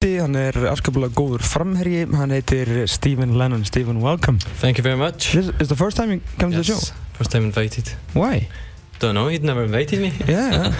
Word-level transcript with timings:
Hann 0.00 0.32
er 0.34 0.56
afskaplega 0.70 1.12
góður 1.12 1.42
framherji, 1.44 2.06
hann 2.16 2.30
heitir 2.32 2.86
Steven 2.88 3.34
Lennon. 3.36 3.66
Steven, 3.68 3.98
welcome. 4.00 4.38
Thank 4.62 4.78
you 4.78 4.82
very 4.82 4.96
much. 4.96 5.32
This 5.34 5.50
is 5.60 5.68
the 5.68 5.76
first 5.76 5.98
time 5.98 6.10
you 6.10 6.20
come 6.38 6.52
yes, 6.54 6.66
to 6.66 6.72
the 6.72 6.80
show? 6.80 6.94
First 7.18 7.30
time 7.32 7.44
invited. 7.44 7.92
Why? 8.14 8.48
Don't 8.98 9.12
know, 9.14 9.28
you'd 9.28 9.44
never 9.44 9.64
invited 9.64 10.00
me. 10.00 10.10
Yeah, 10.26 10.72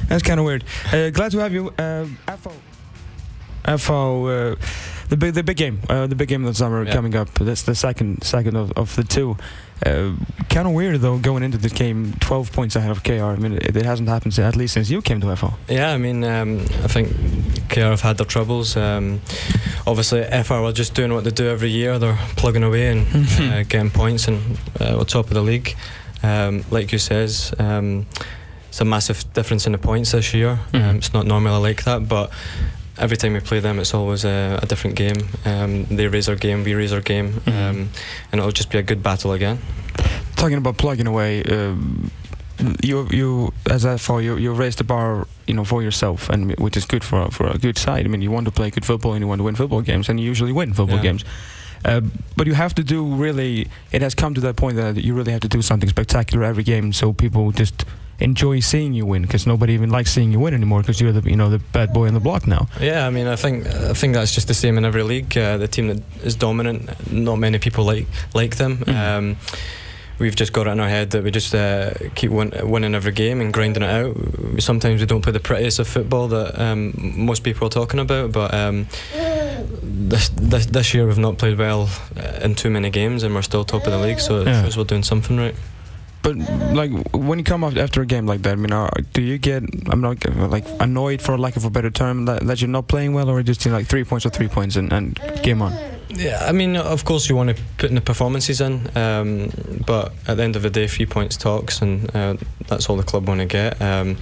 that's 0.08 0.24
kind 0.24 0.40
of 0.40 0.46
weird. 0.46 0.64
Uh, 0.92 1.10
glad 1.10 1.30
to 1.30 1.38
have 1.38 1.52
you. 1.52 1.68
Uh, 1.78 2.06
FH, 2.26 2.52
FH 3.66 3.88
uh, 4.26 4.56
the 5.10 5.16
big, 5.16 5.34
the 5.34 5.44
big 5.44 5.56
game, 5.56 5.78
uh, 5.88 6.08
the 6.08 6.16
big 6.16 6.26
game 6.26 6.44
of 6.44 6.50
the 6.52 6.58
summer 6.58 6.84
Yeah. 6.84 6.92
coming 6.92 7.14
up. 7.14 7.32
That's 7.34 7.62
the 7.62 7.76
second, 7.76 8.24
second 8.24 8.56
of, 8.56 8.72
of 8.72 8.96
the 8.96 9.04
two. 9.04 9.36
Uh, 9.86 10.12
kind 10.50 10.68
of 10.68 10.74
weird 10.74 11.00
though, 11.00 11.18
going 11.18 11.42
into 11.42 11.56
this 11.58 11.72
game, 11.72 12.12
12 12.20 12.52
points 12.52 12.76
ahead 12.76 12.90
of 12.90 13.02
KR. 13.02 13.12
I 13.24 13.36
mean, 13.36 13.54
it, 13.54 13.76
it 13.76 13.86
hasn't 13.86 14.08
happened 14.08 14.38
at 14.38 14.56
least 14.56 14.74
since 14.74 14.90
you 14.90 15.00
came 15.00 15.20
to 15.20 15.26
FH. 15.28 15.54
Yeah, 15.68 15.92
I 15.92 15.96
mean, 15.98 16.22
um, 16.24 16.60
I 16.84 16.88
think 16.88 17.08
KR 17.70 17.80
have 17.90 18.00
had 18.02 18.18
their 18.18 18.26
troubles. 18.26 18.76
Um, 18.76 19.20
obviously, 19.86 20.20
FH 20.22 20.50
are 20.50 20.72
just 20.72 20.94
doing 20.94 21.12
what 21.14 21.24
they 21.24 21.30
do 21.30 21.48
every 21.48 21.70
year. 21.70 21.98
They're 21.98 22.18
plugging 22.36 22.62
away 22.62 22.88
and 22.88 23.06
uh, 23.40 23.62
getting 23.64 23.90
points, 23.90 24.28
and 24.28 24.58
uh, 24.80 24.96
we're 24.98 25.04
top 25.04 25.28
of 25.28 25.34
the 25.34 25.42
league. 25.42 25.74
Um, 26.22 26.64
like 26.70 26.92
you 26.92 26.98
says, 26.98 27.54
um, 27.58 28.04
it's 28.68 28.80
a 28.80 28.84
massive 28.84 29.32
difference 29.32 29.66
in 29.66 29.72
the 29.72 29.78
points 29.78 30.12
this 30.12 30.34
year. 30.34 30.58
Mhm. 30.72 30.82
Um, 30.90 30.96
it's 30.96 31.14
not 31.14 31.26
normally 31.26 31.60
like 31.60 31.84
that, 31.84 32.06
but 32.06 32.30
every 33.00 33.16
time 33.16 33.32
we 33.32 33.40
play 33.40 33.60
them, 33.60 33.78
it's 33.78 33.94
always 33.94 34.24
a, 34.24 34.58
a 34.62 34.66
different 34.66 34.96
game. 34.96 35.18
Um, 35.44 35.84
they 35.96 36.06
raise 36.08 36.28
our 36.28 36.36
game, 36.36 36.62
we 36.64 36.74
raise 36.74 36.92
our 36.92 37.00
game, 37.02 37.32
Mhm. 37.46 37.48
um, 37.70 37.88
and 38.30 38.38
it'll 38.38 38.52
just 38.52 38.70
be 38.70 38.78
a 38.78 38.82
good 38.82 39.02
battle 39.02 39.32
again. 39.32 39.58
Talking 40.36 40.58
about 40.58 40.76
plugging 40.76 41.06
away, 41.06 41.42
um, 41.44 42.10
you 42.82 43.06
you 43.10 43.52
as 43.70 43.84
FH 43.84 44.22
you 44.22 44.36
you 44.36 44.52
raised 44.52 44.78
the 44.78 44.84
bar 44.84 45.26
you 45.46 45.54
know 45.54 45.64
for 45.64 45.82
yourself, 45.82 46.28
and 46.30 46.54
which 46.58 46.76
is 46.76 46.84
good 46.86 47.02
for 47.04 47.22
a- 47.26 47.30
for 47.30 47.46
a 47.46 47.58
good 47.58 47.78
side. 47.78 48.04
I 48.04 48.08
mean, 48.08 48.22
you 48.22 48.30
want 48.30 48.44
to 48.46 48.52
play 48.52 48.70
good 48.70 48.84
football 48.84 49.12
and 49.14 49.20
you 49.22 49.28
want 49.28 49.38
to 49.40 49.44
win 49.44 49.54
football 49.56 49.82
games, 49.82 50.08
and 50.08 50.18
you 50.20 50.26
usually 50.30 50.52
win 50.52 50.72
football 50.74 50.96
Yeah. 50.96 51.02
games. 51.12 51.24
Uh, 51.84 52.00
but 52.36 52.46
you 52.46 52.54
have 52.54 52.74
to 52.74 52.82
do 52.82 53.02
really. 53.24 53.66
It 53.92 54.02
has 54.02 54.14
come 54.14 54.34
to 54.34 54.40
that 54.42 54.56
point 54.56 54.76
that 54.76 55.02
you 55.02 55.14
really 55.14 55.32
have 55.32 55.40
to 55.40 55.48
do 55.48 55.62
something 55.62 55.88
spectacular 55.88 56.44
every 56.44 56.62
game, 56.64 56.92
so 56.92 57.12
people 57.14 57.50
just 57.52 57.84
enjoy 58.20 58.60
seeing 58.60 58.92
you 58.94 59.06
win. 59.06 59.22
Because 59.22 59.46
nobody 59.46 59.72
even 59.74 59.90
likes 59.90 60.12
seeing 60.12 60.32
you 60.32 60.40
win 60.40 60.54
anymore. 60.54 60.80
Because 60.80 61.00
you're 61.00 61.12
the 61.12 61.28
you 61.28 61.36
know 61.36 61.50
the 61.50 61.58
bad 61.72 61.92
boy 61.92 62.06
on 62.08 62.14
the 62.14 62.20
block 62.20 62.46
now. 62.46 62.68
Yeah, 62.80 63.06
I 63.06 63.10
mean, 63.10 63.26
I 63.26 63.36
think 63.36 63.66
I 63.66 63.94
think 63.94 64.14
that's 64.14 64.34
just 64.34 64.48
the 64.48 64.54
same 64.54 64.78
in 64.78 64.84
every 64.84 65.02
league. 65.02 65.36
Uh, 65.36 65.56
the 65.58 65.68
team 65.68 65.88
that 65.88 66.02
is 66.24 66.34
dominant, 66.36 66.88
not 67.12 67.36
many 67.36 67.58
people 67.58 67.84
like 67.84 68.06
like 68.34 68.56
them. 68.56 68.78
Mhm. 68.78 68.94
Um, 68.94 69.36
we've 70.18 70.36
just 70.36 70.52
got 70.52 70.66
it 70.66 70.70
in 70.72 70.80
our 70.80 70.88
head 70.88 71.10
that 71.12 71.24
we 71.24 71.30
just 71.30 71.54
uh, 71.54 71.92
keep 72.14 72.30
win- 72.30 72.52
winning 72.70 72.94
every 72.94 73.12
game 73.12 73.40
and 73.40 73.54
grinding 73.54 73.82
it 73.82 73.88
out. 73.88 74.14
Sometimes 74.58 75.00
we 75.00 75.06
don't 75.06 75.22
play 75.22 75.32
the 75.32 75.40
prettiest 75.40 75.78
of 75.78 75.88
football 75.88 76.28
that 76.28 76.60
um, 76.60 76.92
most 77.16 77.42
people 77.42 77.66
are 77.66 77.70
talking 77.70 78.00
about, 78.00 78.30
but 78.30 78.52
um, 78.52 78.86
this, 79.82 80.28
this 80.36 80.66
this 80.66 80.92
year 80.94 81.06
we've 81.06 81.18
not 81.18 81.38
played 81.38 81.58
well 81.58 81.88
uh, 82.16 82.40
in 82.44 82.54
too 82.54 82.70
many 82.70 82.90
games, 82.90 83.22
and 83.22 83.34
we're 83.34 83.42
still 83.42 83.64
top 83.64 83.86
of 83.86 83.92
the 83.92 83.98
league. 83.98 84.20
So 84.20 84.40
it 84.42 84.46
Yeah. 84.46 84.62
shows 84.62 84.76
we're 84.76 84.84
doing 84.84 85.02
something 85.04 85.36
right. 85.38 85.54
But 86.22 86.36
like 86.74 86.90
when 87.12 87.38
you 87.38 87.44
come 87.44 87.64
after 87.64 88.02
a 88.02 88.06
game 88.06 88.26
like 88.26 88.42
that, 88.42 88.52
I 88.52 88.56
mean, 88.56 88.88
do 89.12 89.22
you 89.22 89.38
get 89.38 89.62
I'm 89.88 90.00
not 90.00 90.24
like 90.50 90.66
annoyed 90.78 91.22
for 91.22 91.38
lack 91.38 91.56
of 91.56 91.64
a 91.64 91.70
better 91.70 91.90
term 91.90 92.26
that, 92.26 92.46
that 92.46 92.60
you're 92.60 92.68
not 92.68 92.88
playing 92.88 93.14
well, 93.14 93.30
or 93.30 93.42
just 93.42 93.64
you 93.64 93.70
know, 93.70 93.78
like 93.78 93.86
three 93.86 94.04
points 94.04 94.26
or 94.26 94.30
three 94.30 94.48
points 94.48 94.76
and, 94.76 94.92
and 94.92 95.18
game 95.42 95.62
on? 95.62 95.72
Yeah, 96.10 96.44
I 96.46 96.52
mean, 96.52 96.76
of 96.76 97.04
course, 97.04 97.28
you 97.28 97.36
want 97.36 97.56
to 97.56 97.62
put 97.78 97.88
in 97.88 97.94
the 97.94 98.00
performances 98.00 98.60
in, 98.60 98.90
um, 98.96 99.50
but 99.86 100.12
at 100.26 100.36
the 100.36 100.42
end 100.42 100.56
of 100.56 100.62
the 100.62 100.70
day, 100.70 100.88
three 100.88 101.06
points 101.06 101.36
talks, 101.36 101.80
and 101.80 102.14
uh, 102.14 102.34
that's 102.66 102.90
all 102.90 102.96
the 102.96 103.04
club 103.04 103.28
want 103.28 103.40
to 103.40 103.46
get. 103.46 103.80
Um, 103.80 104.16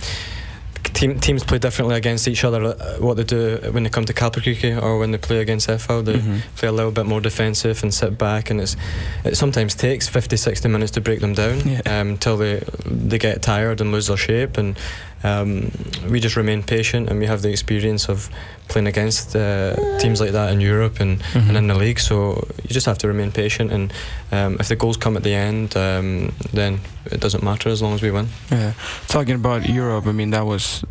team, 0.94 1.18
teams 1.20 1.44
play 1.44 1.58
differently 1.58 1.96
against 1.96 2.26
each 2.28 2.44
other. 2.44 2.62
uh, 2.64 2.74
What 2.98 3.16
they 3.16 3.24
do 3.24 3.58
when 3.72 3.82
they 3.84 3.90
come 3.90 4.04
to 4.06 4.12
Kaplakriki 4.12 4.80
or 4.82 4.98
when 4.98 5.10
they 5.12 5.18
play 5.18 5.38
against 5.40 5.68
FH, 5.68 6.04
they 6.04 6.14
Mhm. 6.14 6.40
play 6.56 6.68
a 6.68 6.72
little 6.72 6.90
bit 6.92 7.06
more 7.06 7.20
defensive 7.20 7.82
and 7.82 7.92
sit 7.94 8.18
back, 8.18 8.50
and 8.50 8.60
it's 8.60 8.76
it 9.24 9.36
sometimes 9.36 9.74
takes 9.74 10.08
50, 10.08 10.36
60 10.36 10.68
minutes 10.68 10.92
to 10.92 11.00
break 11.00 11.20
them 11.20 11.34
down 11.34 11.60
Yeah. 11.64 11.80
um, 12.00 12.08
until 12.10 12.36
they 12.36 12.62
they 12.86 13.18
get 13.18 13.42
tired 13.42 13.80
and 13.80 13.92
lose 13.92 14.06
their 14.08 14.16
shape, 14.16 14.58
and 14.58 14.76
um, 15.24 15.70
we 16.10 16.20
just 16.20 16.36
remain 16.36 16.62
patient, 16.62 17.08
and 17.10 17.18
we 17.18 17.26
have 17.26 17.40
the 17.42 17.48
experience 17.50 18.08
of 18.08 18.28
playing 18.68 18.86
against 18.86 19.34
uh, 19.36 19.74
teams 19.98 20.20
like 20.20 20.32
that 20.32 20.52
in 20.52 20.60
Europe 20.60 21.00
and 21.00 21.20
Mhm. 21.32 21.48
and 21.48 21.56
in 21.56 21.66
the 21.66 21.74
league. 21.74 21.98
So 22.00 22.46
you 22.62 22.74
just 22.74 22.86
have 22.86 22.98
to 22.98 23.08
remain 23.08 23.32
patient, 23.32 23.72
and 23.72 23.92
um, 24.32 24.56
if 24.60 24.68
the 24.68 24.76
goals 24.76 24.96
come 24.96 25.16
at 25.16 25.22
the 25.22 25.34
end, 25.34 25.76
um, 25.76 26.32
then 26.54 26.80
it 27.12 27.20
doesn't 27.20 27.42
matter 27.42 27.70
as 27.70 27.80
long 27.80 27.94
as 27.94 28.02
we 28.02 28.10
win. 28.10 28.28
Yeah, 28.50 28.72
talking 29.08 29.34
about 29.34 29.68
Europe, 29.68 30.06
I 30.06 30.12
mean 30.12 30.30
that 30.30 30.46
was 30.46 30.84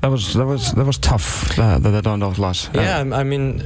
that 0.00 0.10
was 0.10 0.32
that 0.34 0.46
was 0.46 0.72
that 0.72 0.86
was 0.86 0.98
tough. 0.98 1.54
That 1.56 1.82
that, 1.82 1.90
that 1.92 2.04
Dundalk 2.04 2.38
loss. 2.38 2.68
Uh, 2.68 2.80
Yeah, 2.80 3.20
I 3.20 3.24
mean, 3.24 3.62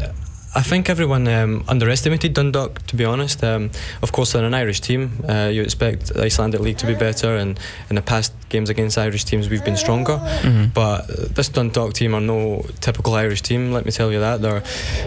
I 0.52 0.62
think 0.62 0.88
everyone 0.90 1.28
um, 1.28 1.64
underestimated 1.68 2.34
Dundalk. 2.34 2.84
To 2.88 2.96
be 2.96 3.04
honest, 3.04 3.44
um, 3.44 3.70
of 4.02 4.10
course 4.10 4.32
they're 4.32 4.44
an 4.44 4.52
Irish 4.54 4.80
team. 4.80 5.12
Uh, 5.28 5.48
you 5.52 5.62
expect 5.62 6.06
the 6.06 6.22
Icelandic 6.24 6.60
league 6.60 6.78
to 6.78 6.86
be 6.86 6.94
better, 6.94 7.36
and 7.36 7.58
in 7.88 7.94
the 7.96 8.02
past 8.02 8.32
games 8.48 8.68
against 8.68 8.98
Irish 8.98 9.24
teams, 9.24 9.48
we've 9.48 9.64
been 9.64 9.76
stronger. 9.76 10.18
mhm. 10.42 10.74
But 10.74 11.06
this 11.36 11.48
Dundalk 11.48 11.92
team 11.94 12.14
are 12.14 12.20
no 12.20 12.64
typical 12.80 13.14
Irish 13.14 13.42
team. 13.42 13.70
Let 13.72 13.84
me 13.84 13.92
tell 13.92 14.10
you 14.10 14.18
that 14.20 14.42
they're 14.42 14.62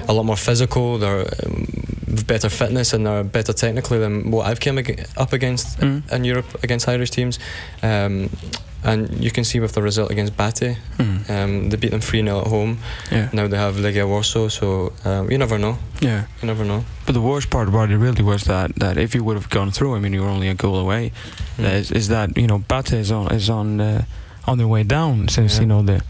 a 0.07 0.13
lot 0.13 0.23
more 0.25 0.37
physical. 0.37 0.97
They're 0.97 1.25
um, 1.45 1.67
better 2.25 2.47
fitness 2.49 2.93
and 2.93 3.05
they're 3.05 3.23
better 3.25 3.51
technically 3.53 3.99
than 3.99 4.31
what 4.31 4.45
I've 4.47 4.61
come 4.61 4.77
ag- 4.77 5.05
up 5.17 5.33
against 5.33 5.77
Mhm. 5.79 6.09
in 6.11 6.23
Europe 6.23 6.63
against 6.63 6.87
Irish 6.87 7.09
teams. 7.09 7.37
And 8.85 9.23
you 9.23 9.31
can 9.31 9.43
see 9.45 9.59
with 9.61 9.71
the 9.73 9.81
result 9.81 10.11
against 10.11 10.35
Bate, 10.35 10.77
Mhm. 10.97 11.29
um, 11.29 11.69
they 11.69 11.77
beat 11.77 11.91
them 11.91 12.01
3 12.01 12.21
0 12.23 12.41
at 12.41 12.47
home. 12.47 12.77
yeah, 13.11 13.29
Now 13.31 13.47
they 13.47 13.57
have 13.57 13.75
Legia 13.77 14.05
Warsaw, 14.05 14.49
so 14.49 14.91
um, 15.05 15.31
you 15.31 15.37
never 15.37 15.57
know. 15.57 15.77
yeah. 16.01 16.23
You 16.41 16.47
never 16.47 16.65
know. 16.65 16.83
But 17.05 17.13
the 17.13 17.21
worst 17.21 17.49
part 17.49 17.67
about 17.69 17.89
it 17.91 17.97
really 17.97 18.23
was 18.23 18.43
that 18.43 18.71
that 18.79 18.97
if 18.97 19.15
you 19.15 19.23
would 19.23 19.37
have 19.37 19.49
gone 19.49 19.71
through, 19.71 19.95
I 19.95 19.99
mean, 19.99 20.13
you 20.13 20.21
were 20.23 20.29
only 20.33 20.49
a 20.49 20.53
goal 20.53 20.75
away. 20.77 21.11
Mm. 21.57 21.65
Is, 21.79 21.91
is 21.91 22.07
that 22.07 22.37
you 22.37 22.47
know 22.47 22.59
Bate 22.59 22.93
is 22.99 23.11
on 23.11 23.27
is 23.31 23.49
on 23.49 23.79
uh, 23.79 24.01
on 24.47 24.57
their 24.57 24.67
way 24.67 24.83
down 24.83 25.27
since 25.29 25.55
Yeah. 25.55 25.61
you 25.61 25.67
know 25.67 25.81
the 25.83 26.01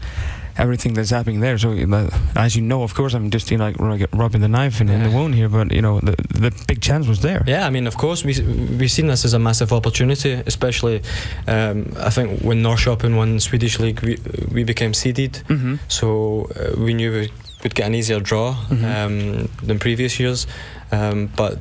everything 0.56 0.94
that's 0.94 1.10
happening 1.10 1.40
there. 1.40 1.58
So 1.58 1.70
uh, 1.72 2.08
as 2.36 2.54
you 2.54 2.62
know, 2.62 2.82
of 2.82 2.94
course, 2.94 3.14
I'm 3.14 3.30
just 3.30 3.50
you 3.50 3.58
know, 3.58 3.72
like 3.78 4.06
rubbing 4.12 4.40
the 4.40 4.48
knife 4.48 4.80
in, 4.80 4.88
in 4.88 5.02
the 5.02 5.10
wound 5.10 5.34
here, 5.34 5.48
but 5.48 5.72
you 5.72 5.82
know 5.82 6.00
the 6.00 6.14
the 6.40 6.50
big 6.66 6.80
chance 6.80 7.06
was 7.08 7.20
there. 7.20 7.42
Yeah, 7.46 7.66
I 7.66 7.70
mean, 7.70 7.86
of 7.86 7.96
course, 7.96 8.24
we 8.24 8.34
we've 8.78 8.90
seen 8.90 9.06
this 9.08 9.24
as 9.24 9.34
a 9.34 9.38
massive 9.38 9.72
opportunity, 9.72 10.32
especially. 10.46 11.02
Um, 11.46 11.92
I 11.98 12.10
think 12.10 12.40
when 12.42 12.62
Norrköping 12.62 13.16
won 13.16 13.40
Swedish 13.40 13.78
league, 13.80 14.00
we 14.02 14.16
we 14.52 14.64
became 14.64 14.92
seeded, 14.94 15.32
Mm-hmm. 15.48 15.74
so 15.88 16.48
uh, 16.56 16.80
we 16.84 16.94
knew 16.94 17.10
we 17.12 17.30
would 17.62 17.74
get 17.74 17.86
an 17.86 17.94
easier 17.94 18.20
draw 18.20 18.54
Mhm. 18.70 18.84
um, 18.84 19.48
than 19.66 19.78
previous 19.78 20.18
years. 20.20 20.46
Um, 20.92 21.28
but 21.36 21.58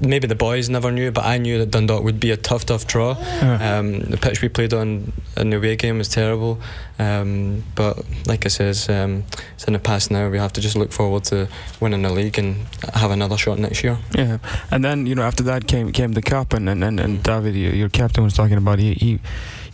maybe 0.00 0.26
the 0.26 0.34
boys 0.34 0.68
never 0.68 0.90
knew, 0.90 1.10
but 1.12 1.24
I 1.24 1.38
knew 1.38 1.58
that 1.58 1.70
Dundalk 1.70 2.02
would 2.04 2.18
be 2.18 2.30
a 2.32 2.36
tough, 2.36 2.64
tough 2.66 2.86
draw. 2.86 3.16
Yeah. 3.42 3.78
Um, 3.78 4.00
the 4.00 4.16
pitch 4.16 4.42
we 4.42 4.48
played 4.48 4.72
on 4.74 5.12
the 5.36 5.56
away 5.56 5.76
game 5.76 5.98
was 5.98 6.08
terrible. 6.08 6.58
Um, 6.98 7.64
but 7.74 8.04
like 8.26 8.44
I 8.46 8.48
says, 8.48 8.88
um, 8.88 9.24
it's 9.54 9.64
in 9.64 9.72
the 9.72 9.78
past 9.80 10.10
now. 10.10 10.28
We 10.28 10.38
have 10.38 10.52
to 10.52 10.60
just 10.60 10.76
look 10.76 10.92
forward 10.92 11.24
to 11.24 11.48
winning 11.80 12.02
the 12.02 12.10
league 12.12 12.38
and 12.38 12.56
have 12.94 13.10
another 13.10 13.36
shot 13.36 13.58
next 13.58 13.82
year. 13.82 13.98
Yeah, 14.14 14.38
and 14.70 14.84
then 14.84 15.06
you 15.06 15.14
know 15.14 15.22
after 15.22 15.42
that 15.44 15.66
came 15.66 15.90
came 15.92 16.12
the 16.12 16.22
cup, 16.22 16.52
and 16.52 16.68
and 16.68 16.84
and, 16.84 17.00
and 17.00 17.22
David, 17.22 17.54
your, 17.56 17.74
your 17.74 17.88
captain, 17.88 18.22
was 18.22 18.34
talking 18.34 18.58
about 18.58 18.78
he, 18.78 18.94
he 18.94 19.08
you 19.10 19.18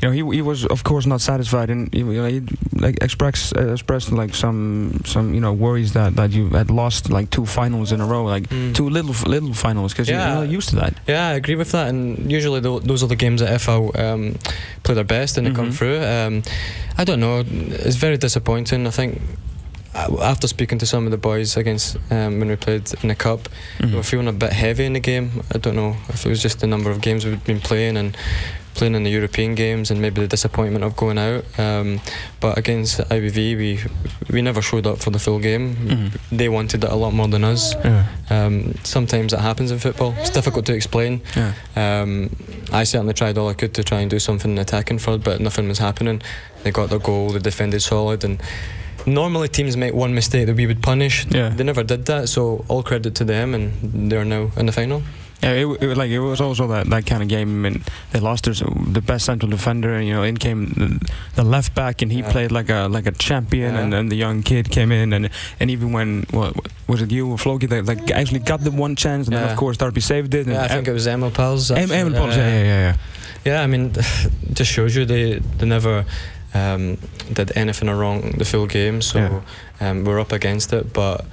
know 0.02 0.10
he 0.12 0.36
he 0.36 0.40
was 0.42 0.64
of 0.66 0.82
course 0.82 1.04
not 1.06 1.20
satisfied, 1.20 1.68
and 1.68 1.92
you 1.94 2.04
know 2.04 2.24
he 2.26 2.40
like 2.72 3.02
expressed 3.04 3.54
uh, 3.54 3.72
expressed 3.72 4.12
like 4.12 4.34
some 4.34 5.00
some 5.04 5.34
you 5.34 5.40
know 5.40 5.52
worries 5.52 5.92
that 5.92 6.16
that 6.16 6.30
you 6.30 6.48
had 6.48 6.70
lost 6.70 7.10
like 7.10 7.28
two 7.28 7.44
finals 7.44 7.92
in 7.92 8.00
a 8.00 8.06
row, 8.06 8.24
like 8.24 8.48
Mm. 8.50 8.74
two 8.74 8.88
little 8.88 9.14
little 9.30 9.52
finals, 9.52 9.92
because 9.92 10.08
Yeah. 10.08 10.26
you're 10.32 10.44
not 10.46 10.48
used 10.56 10.70
to 10.70 10.76
that. 10.76 10.94
Yeah, 11.06 11.28
I 11.28 11.32
agree 11.34 11.54
with 11.56 11.70
that. 11.72 11.88
And 11.88 12.32
usually 12.32 12.60
those 12.60 13.02
are 13.02 13.08
the 13.08 13.16
games 13.16 13.40
that 13.42 13.50
FH 13.60 13.94
um, 13.98 14.34
play 14.84 14.94
their 14.94 15.04
best 15.04 15.36
and 15.38 15.49
come 15.54 15.70
Mhm. 15.70 15.74
through. 15.74 16.02
Um, 16.04 16.42
I 16.98 17.04
don't 17.04 17.20
know. 17.20 17.44
It's 17.86 17.96
very 17.96 18.16
disappointing. 18.16 18.86
I 18.86 18.90
think 18.90 19.20
uh, 19.94 20.22
after 20.22 20.46
speaking 20.46 20.78
to 20.78 20.86
some 20.86 21.04
of 21.06 21.10
the 21.10 21.18
boys 21.18 21.56
against 21.56 21.96
um, 22.10 22.38
when 22.38 22.48
we 22.48 22.56
played 22.56 22.92
in 23.02 23.08
the 23.08 23.14
cup, 23.14 23.48
Mm-hmm. 23.78 23.90
they 23.90 23.96
were 23.96 24.02
feeling 24.04 24.28
a 24.28 24.32
bit 24.32 24.52
heavy 24.52 24.84
in 24.84 24.92
the 24.92 25.00
game. 25.00 25.42
I 25.54 25.58
don't 25.58 25.74
know 25.74 25.96
if 26.08 26.24
it 26.26 26.28
was 26.28 26.42
just 26.42 26.60
the 26.60 26.66
number 26.66 26.90
of 26.90 27.00
games 27.00 27.24
we'd 27.24 27.42
been 27.44 27.60
playing 27.60 27.96
and 27.96 28.16
playing 28.80 28.94
in 28.94 29.02
the 29.04 29.10
European 29.10 29.54
games 29.54 29.90
and 29.90 30.00
maybe 30.00 30.22
the 30.22 30.26
disappointment 30.26 30.82
of 30.84 30.96
going 30.96 31.18
out. 31.18 31.44
Um, 31.58 32.00
but 32.40 32.56
against 32.56 32.98
IBV, 33.10 33.36
we 33.62 33.78
we 34.34 34.40
never 34.42 34.62
showed 34.62 34.86
up 34.86 34.98
for 35.04 35.10
the 35.10 35.18
full 35.18 35.38
game. 35.38 35.76
Mhm. 35.76 36.10
They 36.38 36.48
wanted 36.48 36.82
it 36.84 36.90
a 36.90 36.94
lot 36.96 37.12
more 37.12 37.28
than 37.28 37.44
us. 37.44 37.74
Yeah, 37.84 38.04
Um, 38.30 38.74
sometimes 38.84 39.32
it 39.32 39.40
happens 39.40 39.70
in 39.70 39.78
football. 39.78 40.14
It's 40.20 40.30
difficult 40.30 40.64
to 40.66 40.72
explain. 40.74 41.20
yeah, 41.36 41.52
Um, 41.76 42.30
I 42.72 42.84
certainly 42.84 43.12
tried 43.14 43.36
all 43.38 43.48
I 43.50 43.54
could 43.54 43.72
to 43.74 43.82
try 43.82 44.00
and 44.00 44.10
do 44.10 44.18
something 44.18 44.50
in 44.50 44.58
attacking 44.58 44.98
front, 45.00 45.24
but 45.24 45.40
nothing 45.40 45.68
was 45.68 45.78
happening. 45.78 46.22
They 46.62 46.70
got 46.70 46.88
their 46.88 46.98
goal, 47.10 47.30
they 47.34 47.38
defended 47.40 47.82
solid, 47.82 48.24
and 48.24 48.38
normally 49.06 49.48
teams 49.48 49.76
make 49.76 49.92
one 49.94 50.14
mistake 50.14 50.46
that 50.46 50.56
we 50.56 50.66
would 50.66 50.80
punish. 50.82 51.26
Yeah. 51.30 51.50
They 51.56 51.64
never 51.64 51.82
did 51.84 52.04
that, 52.06 52.28
so 52.28 52.64
all 52.68 52.82
credit 52.82 53.14
to 53.16 53.24
them, 53.24 53.54
and 53.54 53.72
they're 54.10 54.24
now 54.36 54.50
in 54.56 54.66
the 54.66 54.72
final. 54.72 55.02
Yeah, 55.42 55.52
it, 55.52 55.82
it, 55.82 55.96
like 55.96 56.10
it 56.10 56.18
was 56.20 56.40
also 56.40 56.66
that, 56.68 56.86
that 56.90 57.06
kind 57.06 57.22
of 57.22 57.28
game. 57.28 57.64
I 57.64 57.70
mean, 57.70 57.82
they 58.12 58.20
lost 58.20 58.44
their, 58.44 58.54
the 58.54 59.00
best 59.00 59.24
central 59.24 59.50
defender, 59.50 59.94
and 59.94 60.06
you 60.06 60.12
know, 60.12 60.22
in 60.22 60.36
came 60.36 60.66
the, 60.66 61.10
the 61.36 61.42
left 61.44 61.74
back, 61.74 62.02
and 62.02 62.12
he 62.12 62.18
Yeah. 62.18 62.30
played 62.32 62.52
like 62.52 62.68
a 62.68 62.88
like 62.88 63.06
a 63.06 63.12
champion, 63.12 63.74
and 63.76 63.90
then 63.92 64.08
the 64.10 64.16
young 64.16 64.42
kid 64.42 64.70
came 64.70 64.92
in, 64.92 65.12
and 65.14 65.30
and 65.58 65.70
even 65.70 65.92
when 65.92 66.24
what 66.30 66.54
was 66.86 67.00
it 67.00 67.10
you 67.10 67.30
or 67.30 67.38
Floki 67.38 67.66
that 67.68 67.86
like 67.86 68.10
actually 68.10 68.40
got 68.40 68.60
the 68.60 68.70
one 68.70 68.96
chance, 68.96 69.28
and 69.28 69.36
then 69.36 69.48
of 69.50 69.56
course 69.56 69.78
Derby 69.78 70.00
saved 70.02 70.34
it. 70.34 70.46
And 70.46 70.54
Yeah, 70.56 70.64
I 70.64 70.68
think 70.68 70.88
it 70.88 70.92
was 70.92 71.06
Emil 71.06 71.30
Pals. 71.30 71.70
Em- 71.70 71.90
Emil 71.90 72.16
Uh, 72.22 72.26
yeah, 72.26 72.36
yeah, 72.36 72.62
yeah, 72.62 72.64
yeah. 72.64 72.96
Yeah, 73.44 73.62
I 73.62 73.66
mean, 73.66 73.92
just 74.52 74.70
shows 74.70 74.94
you 74.94 75.06
they 75.06 75.40
they 75.58 75.66
never 75.66 76.04
um, 76.52 76.98
did 77.32 77.56
anything 77.56 77.88
wrong 77.88 78.32
the 78.36 78.44
full 78.44 78.66
game, 78.66 79.00
so 79.00 79.18
Yeah. 79.18 79.90
um, 79.90 80.04
we're 80.04 80.20
up 80.20 80.32
against 80.32 80.72
it. 80.74 80.92
But 80.92 81.24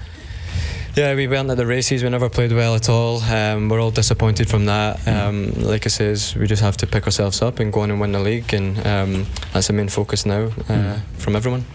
yeah, 0.97 1.13
we 1.15 1.27
went 1.27 1.49
at 1.49 1.57
the 1.57 1.65
races. 1.65 2.03
We 2.03 2.09
never 2.09 2.29
played 2.29 2.51
well 2.51 2.75
at 2.75 2.89
all. 2.89 3.21
Um, 3.21 3.69
we're 3.69 3.79
all 3.79 3.91
disappointed 3.91 4.49
from 4.49 4.65
that. 4.65 5.07
Um, 5.07 5.51
like 5.61 5.85
I 5.85 5.89
says, 5.89 6.35
we 6.35 6.47
just 6.47 6.61
have 6.63 6.75
to 6.77 6.87
pick 6.87 7.05
ourselves 7.05 7.41
up 7.41 7.59
and 7.59 7.71
go 7.71 7.81
on 7.81 7.91
and 7.91 8.01
win 8.01 8.11
the 8.11 8.19
league, 8.19 8.53
and 8.53 8.77
um, 8.85 9.25
that's 9.53 9.67
the 9.67 9.73
main 9.73 9.89
focus 9.89 10.25
now 10.25 10.45
uh, 10.45 10.73
Mm. 10.73 10.99
from 11.17 11.35
everyone. 11.35 11.65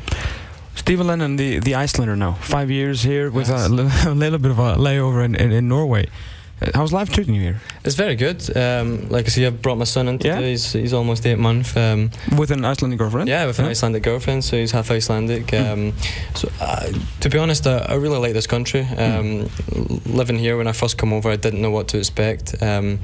Steven 0.75 1.07
Lennon, 1.07 1.37
the, 1.37 1.59
the 1.61 1.75
Icelander 1.75 2.17
now, 2.17 2.33
five 2.41 2.71
years 2.71 3.03
here 3.03 3.31
with 3.31 3.49
Yes. 3.49 3.69
a, 3.71 3.73
a 4.11 4.15
little 4.15 4.39
bit 4.39 4.51
of 4.51 4.59
a 4.59 4.75
layover 4.77 5.25
in, 5.25 5.35
in, 5.37 5.53
in 5.53 5.69
Norway. 5.69 6.07
Uh, 6.63 6.71
How's 6.75 6.93
life 6.93 7.11
treating 7.11 7.35
you 7.35 7.41
here? 7.43 7.61
It's 7.85 7.95
very 7.97 8.15
good. 8.15 8.41
Um, 8.57 9.09
like 9.09 9.27
I 9.27 9.29
say, 9.29 9.47
I've 9.47 9.61
brought 9.61 9.79
my 9.79 9.85
son 9.85 10.09
into 10.09 10.27
Yeah? 10.29 10.41
He's, 10.41 10.73
he's 10.73 10.93
almost 10.93 11.27
eight 11.27 11.39
months. 11.39 11.77
Um, 11.77 12.11
With 12.39 12.51
an 12.51 12.65
Icelandic 12.65 12.99
girlfriend? 12.99 13.29
Yeah, 13.29 13.47
with 13.47 13.59
an 13.59 13.65
Yeah. 13.65 13.71
Icelandic 13.73 14.03
girlfriend, 14.03 14.45
so 14.45 14.57
he's 14.57 14.71
half 14.73 14.91
Icelandic. 14.91 15.51
Hmm. 15.51 15.57
Um, 15.57 15.93
so, 16.35 16.49
uh, 16.61 16.93
to 17.21 17.29
be 17.29 17.39
honest, 17.39 17.67
I, 17.67 17.79
I 17.89 17.95
really 17.95 18.19
like 18.19 18.33
this 18.35 18.47
country. 18.47 18.85
Hmm. 18.85 19.01
Um, 19.01 19.49
l- 19.75 20.01
Living 20.07 20.39
here, 20.39 20.57
when 20.57 20.67
I 20.69 20.73
first 20.73 20.99
come 20.99 21.13
over, 21.13 21.31
I 21.31 21.37
didn't 21.37 21.61
know 21.63 21.71
what 21.71 21.89
to 21.89 21.99
expect. 21.99 22.63
Um, 22.63 23.01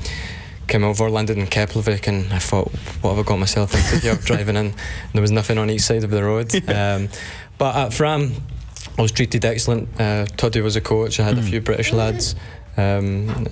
came 0.69 0.85
over, 0.85 1.09
landed 1.09 1.39
in 1.39 1.47
Keflavik, 1.47 2.07
and 2.09 2.31
I 2.33 2.39
thought, 2.39 2.71
what 3.01 3.15
have 3.17 3.25
I 3.25 3.29
got 3.29 3.39
myself 3.39 3.75
into 3.75 3.99
here? 4.05 4.15
Driving 4.25 4.57
in, 4.57 4.75
there 5.15 5.23
was 5.23 5.31
nothing 5.33 5.57
on 5.59 5.71
each 5.71 5.81
side 5.83 6.05
of 6.05 6.11
the 6.11 6.23
road. 6.23 6.55
Um, 6.69 7.09
but 7.57 7.75
at 7.75 7.93
Fram, 7.95 8.33
I 8.99 9.03
was 9.03 9.11
treated 9.13 9.45
excellent. 9.45 9.89
Uh, 9.99 10.27
Toddy 10.37 10.61
was 10.61 10.77
a 10.77 10.81
coach. 10.81 11.19
I 11.21 11.25
had 11.25 11.39
a 11.39 11.41
Mm. 11.41 11.49
few 11.49 11.61
British 11.63 11.93
lads. 11.93 12.35
Um, 12.79 13.47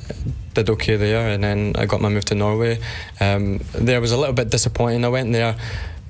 did 0.55 0.71
okay 0.71 0.97
there, 0.97 1.29
and 1.29 1.43
then 1.45 1.73
I 1.77 1.85
got 1.87 2.01
my 2.01 2.09
move 2.09 2.25
to 2.27 2.35
Norway. 2.35 2.79
Um, 3.21 3.59
there 3.75 4.01
was 4.01 4.13
a 4.13 4.17
little 4.17 4.33
bit 4.35 4.49
disappointing. 4.51 5.05
I 5.05 5.09
went 5.09 5.33
there 5.33 5.57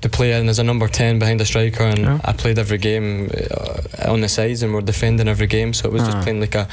to 0.01 0.09
play 0.09 0.39
in 0.39 0.47
as 0.47 0.59
a 0.59 0.63
number 0.63 0.87
10 0.87 1.17
behind 1.19 1.41
a 1.41 1.45
striker, 1.45 1.83
and 1.83 1.99
Yeah. 1.99 2.19
I 2.23 2.31
played 2.33 2.59
every 2.59 2.77
game 2.77 3.29
uh, 3.51 4.11
on 4.11 4.21
the 4.21 4.29
sides, 4.29 4.61
and 4.63 4.73
we're 4.73 4.81
defending 4.81 5.27
every 5.27 5.47
game. 5.47 5.73
So 5.73 5.89
it 5.89 5.93
was 5.93 6.03
Ah. 6.03 6.11
just 6.11 6.19
playing 6.23 6.39
like 6.39 6.55
a 6.55 6.67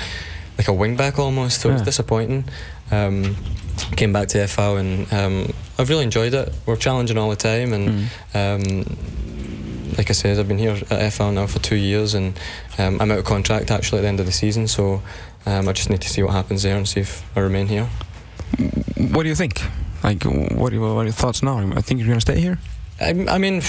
like 0.58 0.68
a 0.68 0.72
wing 0.72 0.94
back 0.96 1.18
almost. 1.18 1.60
So 1.62 1.70
it 1.70 1.72
was 1.72 1.82
disappointing. 1.82 2.44
Um, 2.92 3.34
came 3.96 4.12
back 4.12 4.28
to 4.28 4.38
FH, 4.38 4.76
and 4.78 5.12
um, 5.12 5.52
I've 5.78 5.88
really 5.88 6.04
enjoyed 6.04 6.32
it. 6.34 6.52
We're 6.66 6.76
challenging 6.76 7.18
all 7.18 7.30
the 7.30 7.34
time, 7.36 7.72
and 7.72 7.88
Mm. 8.34 8.86
um, 8.86 8.96
like 9.98 10.10
I 10.10 10.12
said, 10.12 10.38
I've 10.38 10.46
been 10.46 10.58
here 10.58 10.76
at 10.90 11.00
FH 11.12 11.32
now 11.34 11.46
for 11.48 11.58
two 11.58 11.76
years, 11.76 12.14
and 12.14 12.38
um, 12.78 13.00
I'm 13.00 13.10
out 13.10 13.18
of 13.18 13.24
contract 13.24 13.70
actually 13.72 13.98
at 13.98 14.02
the 14.02 14.08
end 14.08 14.20
of 14.20 14.26
the 14.26 14.32
season. 14.32 14.68
So 14.68 15.02
um, 15.46 15.68
I 15.68 15.72
just 15.72 15.90
need 15.90 16.00
to 16.02 16.08
see 16.08 16.22
what 16.22 16.32
happens 16.32 16.62
there 16.62 16.76
and 16.76 16.88
see 16.88 17.00
if 17.00 17.22
I 17.36 17.40
remain 17.40 17.66
here. 17.68 17.88
What 18.96 19.22
do 19.24 19.28
you 19.28 19.34
think? 19.34 19.60
Like, 20.02 20.22
what 20.24 20.72
are, 20.72 20.76
your- 20.76 20.94
what 20.94 21.00
are 21.00 21.04
your 21.04 21.12
thoughts 21.12 21.42
now? 21.42 21.58
I 21.58 21.80
think 21.80 21.98
you're 22.00 22.06
going 22.08 22.20
to 22.20 22.32
stay 22.32 22.40
here? 22.40 22.58
I, 23.00 23.10
I 23.28 23.38
mean, 23.38 23.62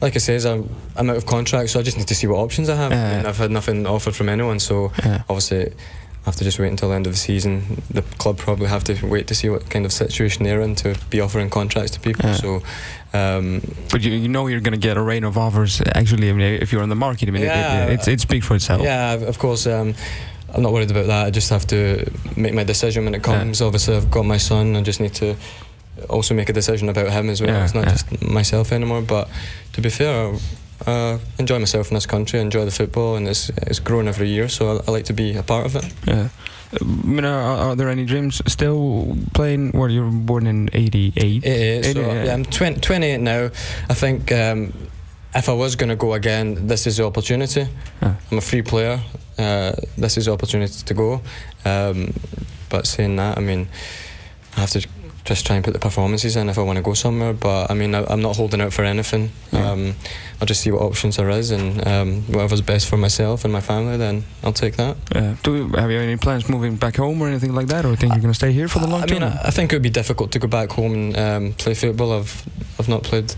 like 0.00 0.14
I 0.16 0.18
says, 0.18 0.46
I'm 0.46 0.68
I'm 0.96 1.10
out 1.10 1.16
of 1.16 1.26
contract, 1.26 1.70
so 1.70 1.80
I 1.80 1.82
just 1.82 1.96
need 1.98 2.08
to 2.08 2.14
see 2.14 2.26
what 2.26 2.38
options 2.38 2.68
I 2.68 2.76
have. 2.76 2.92
I 2.92 3.16
mean, 3.16 3.26
I've 3.26 3.36
had 3.38 3.50
nothing 3.50 3.86
offered 3.86 4.14
from 4.16 4.28
anyone, 4.28 4.58
so 4.60 4.92
Yeah. 5.04 5.22
obviously. 5.28 5.72
I 6.24 6.26
have 6.26 6.36
to 6.36 6.44
just 6.44 6.60
wait 6.60 6.68
until 6.68 6.90
the 6.90 6.94
end 6.94 7.08
of 7.08 7.14
the 7.14 7.18
season. 7.18 7.82
The 7.90 8.02
club 8.02 8.38
probably 8.38 8.68
have 8.68 8.84
to 8.84 8.94
wait 9.04 9.26
to 9.26 9.34
see 9.34 9.48
what 9.48 9.68
kind 9.68 9.84
of 9.84 9.92
situation 9.92 10.44
they're 10.44 10.60
in 10.60 10.76
to 10.76 10.96
be 11.10 11.20
offering 11.20 11.50
contracts 11.50 11.90
to 11.90 11.98
people. 12.00 12.30
Yeah. 12.30 12.36
So, 12.36 12.62
um, 13.12 13.60
But 13.90 14.02
you, 14.02 14.12
you 14.12 14.28
know 14.28 14.46
you're 14.46 14.60
going 14.60 14.80
to 14.80 14.86
get 14.88 14.96
a 14.96 15.02
rain 15.02 15.24
of 15.24 15.36
offers. 15.36 15.82
Actually, 15.96 16.30
I 16.30 16.32
mean, 16.32 16.62
if 16.62 16.70
you're 16.70 16.80
on 16.84 16.90
the 16.90 16.94
market, 16.94 17.28
I 17.28 17.32
mean, 17.32 17.42
it- 17.42 17.46
Yeah. 17.46 17.86
it, 17.86 17.94
it's 17.94 18.06
it 18.06 18.20
speaks 18.20 18.46
for 18.46 18.54
itself. 18.54 18.82
Yeah, 18.82 19.14
of 19.14 19.36
course. 19.40 19.66
Um, 19.66 19.94
I'm 20.54 20.62
not 20.62 20.72
worried 20.72 20.90
about 20.90 21.06
that. 21.06 21.26
I 21.26 21.30
just 21.30 21.50
have 21.50 21.66
to 21.68 22.10
make 22.36 22.54
my 22.54 22.64
decision 22.64 23.04
when 23.04 23.14
it 23.14 23.22
comes. 23.22 23.62
Obviously, 23.62 23.96
I've 23.96 24.10
got 24.10 24.24
my 24.24 24.36
son. 24.36 24.76
I 24.76 24.82
just 24.82 25.00
need 25.00 25.14
to 25.14 25.36
also 26.08 26.34
make 26.34 26.48
a 26.48 26.52
decision 26.52 26.88
about 26.88 27.10
him 27.10 27.30
as 27.30 27.40
well. 27.40 27.50
Yeah, 27.50 27.64
it's 27.64 27.74
not 27.74 27.86
yeah. 27.86 27.92
just 27.92 28.22
myself 28.22 28.72
anymore. 28.72 29.02
But 29.02 29.28
to 29.72 29.80
be 29.80 29.88
fair, 29.88 30.34
I 30.86 30.90
uh, 30.90 31.18
enjoy 31.38 31.58
myself 31.58 31.88
in 31.88 31.94
this 31.94 32.06
country. 32.06 32.38
I 32.38 32.42
enjoy 32.42 32.64
the 32.64 32.70
football, 32.70 33.16
and 33.16 33.28
it's 33.28 33.48
it's 33.50 33.80
growing 33.80 34.08
every 34.08 34.28
year. 34.28 34.48
So 34.48 34.76
I, 34.76 34.80
I 34.88 34.90
like 34.90 35.04
to 35.06 35.12
be 35.12 35.36
a 35.36 35.42
part 35.42 35.66
of 35.66 35.76
it. 35.76 35.92
Yeah. 36.06 36.28
I 36.80 36.84
mean, 36.84 37.24
are, 37.24 37.68
are 37.68 37.76
there 37.76 37.90
any 37.90 38.04
dreams 38.06 38.40
still 38.46 39.16
playing? 39.34 39.72
Well, 39.72 39.90
you 39.90 40.04
were 40.04 40.10
born 40.10 40.46
in 40.46 40.70
'88. 40.72 41.16
It 41.16 41.44
is. 41.44 41.92
So, 41.92 42.00
88, 42.00 42.06
yeah. 42.06 42.24
yeah, 42.24 42.32
I'm 42.32 42.44
20, 42.44 42.80
28 42.80 43.20
now. 43.20 43.50
I 43.90 43.94
think 43.94 44.32
um, 44.32 44.72
if 45.34 45.48
I 45.48 45.52
was 45.52 45.76
going 45.76 45.90
to 45.90 45.96
go 45.96 46.14
again, 46.14 46.66
this 46.66 46.86
is 46.86 46.96
the 46.96 47.04
opportunity. 47.04 47.68
Yeah. 48.00 48.14
I'm 48.30 48.38
a 48.38 48.40
free 48.40 48.62
player. 48.62 49.00
Uh, 49.38 49.72
this 49.96 50.16
is 50.16 50.26
the 50.26 50.32
opportunity 50.32 50.84
to 50.84 50.94
go. 50.94 51.20
Um, 51.64 52.12
but 52.68 52.86
saying 52.86 53.16
that, 53.16 53.38
I 53.38 53.40
mean, 53.40 53.68
I 54.56 54.60
have 54.60 54.70
to 54.70 54.86
just 55.24 55.46
try 55.46 55.56
and 55.56 55.64
put 55.64 55.72
the 55.72 55.78
performances 55.78 56.36
in 56.36 56.48
if 56.48 56.58
I 56.58 56.62
want 56.62 56.76
to 56.78 56.82
go 56.82 56.94
somewhere. 56.94 57.32
But 57.32 57.70
I 57.70 57.74
mean, 57.74 57.94
I, 57.94 58.04
I'm 58.08 58.22
not 58.22 58.36
holding 58.36 58.60
out 58.60 58.72
for 58.72 58.84
anything. 58.84 59.30
Yeah. 59.52 59.70
Um, 59.70 59.94
I'll 60.40 60.46
just 60.46 60.60
see 60.62 60.70
what 60.72 60.82
options 60.82 61.16
there 61.16 61.30
is, 61.30 61.50
and 61.50 61.86
um, 61.86 62.22
whatever's 62.22 62.60
best 62.60 62.88
for 62.88 62.96
myself 62.96 63.44
and 63.44 63.52
my 63.52 63.60
family, 63.60 63.96
then 63.96 64.24
I'll 64.42 64.52
take 64.52 64.76
that. 64.76 64.96
Uh, 65.14 65.34
do 65.42 65.56
you, 65.56 65.68
have 65.68 65.90
you 65.90 65.98
any 65.98 66.16
plans 66.16 66.48
moving 66.48 66.76
back 66.76 66.96
home 66.96 67.22
or 67.22 67.28
anything 67.28 67.54
like 67.54 67.68
that, 67.68 67.84
or 67.84 67.94
think 67.94 68.12
you're 68.12 68.22
going 68.22 68.32
to 68.32 68.38
stay 68.38 68.52
here 68.52 68.68
for 68.68 68.80
the 68.80 68.88
long 68.88 69.02
I 69.02 69.06
term? 69.06 69.20
mean, 69.20 69.28
I, 69.28 69.48
I 69.48 69.50
think 69.50 69.72
it 69.72 69.76
would 69.76 69.82
be 69.82 69.90
difficult 69.90 70.32
to 70.32 70.38
go 70.38 70.48
back 70.48 70.70
home 70.72 70.92
and 70.94 71.16
um, 71.16 71.52
play 71.54 71.74
football. 71.74 72.12
I've 72.12 72.44
I've 72.78 72.88
not 72.88 73.04
played 73.04 73.34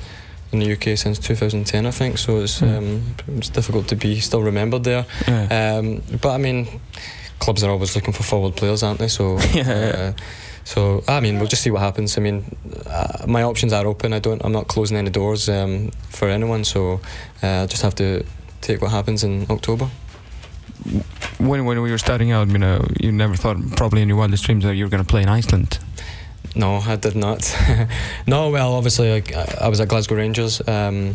in 0.55 0.61
the 0.61 0.73
UK 0.73 0.97
since 0.99 1.19
2010, 1.19 1.87
I 1.87 1.91
think. 1.91 2.19
So 2.19 2.41
it's 2.43 2.61
Mm. 2.61 2.79
um, 2.79 3.03
it's 3.39 3.51
difficult 3.51 3.89
to 3.89 3.97
be 3.97 4.21
still 4.21 4.43
remembered 4.43 4.85
there. 4.85 5.05
yeah. 5.29 5.77
Um, 5.79 6.03
but 6.23 6.31
I 6.35 6.39
mean, 6.39 6.67
clubs 7.39 7.63
are 7.65 7.71
always 7.71 7.95
looking 7.95 8.15
for 8.15 8.23
forward 8.23 8.55
players, 8.57 8.83
aren't 8.83 8.99
they? 8.99 9.09
So 9.09 9.39
Yeah. 9.55 10.15
uh, 10.15 10.23
so 10.65 11.03
I 11.07 11.21
mean, 11.21 11.39
we'll 11.39 11.51
just 11.51 11.63
see 11.63 11.71
what 11.71 11.83
happens. 11.83 12.17
I 12.17 12.21
mean, 12.21 12.45
uh, 12.87 13.27
my 13.27 13.43
options 13.43 13.73
are 13.73 13.87
open. 13.87 14.13
I 14.15 14.19
don't. 14.21 14.41
I'm 14.45 14.53
not 14.53 14.67
closing 14.69 14.97
any 14.97 15.11
doors 15.11 15.49
um, 15.49 15.91
for 16.09 16.29
anyone. 16.29 16.65
So 16.65 17.01
uh, 17.43 17.63
I 17.65 17.67
just 17.67 17.83
have 17.83 17.95
to 17.97 18.25
take 18.61 18.81
what 18.81 18.91
happens 18.91 19.23
in 19.25 19.47
October. 19.51 19.89
when 21.39 21.65
when 21.65 21.81
we 21.83 21.91
were 21.91 21.99
starting 21.99 22.33
out, 22.33 22.49
you 22.49 22.59
know, 22.59 22.87
you 23.01 23.13
never 23.13 23.37
thought 23.37 23.57
probably 23.77 24.01
in 24.03 24.09
your 24.09 24.19
wildest 24.19 24.45
dreams 24.45 24.65
that 24.65 24.75
you 24.77 24.85
were 24.85 24.91
going 24.91 25.05
to 25.05 25.09
play 25.11 25.23
in 25.23 25.29
Iceland. 25.29 25.79
No, 26.57 26.77
I 26.77 26.97
did 26.97 27.17
not. 27.17 27.53
no, 28.27 28.51
well, 28.51 28.75
obviously, 28.75 29.11
like, 29.11 29.35
I 29.35 29.59
I 29.63 29.69
was 29.69 29.81
at 29.81 29.89
Glasgow 29.89 30.15
Rangers. 30.17 30.61
Um, 30.69 31.15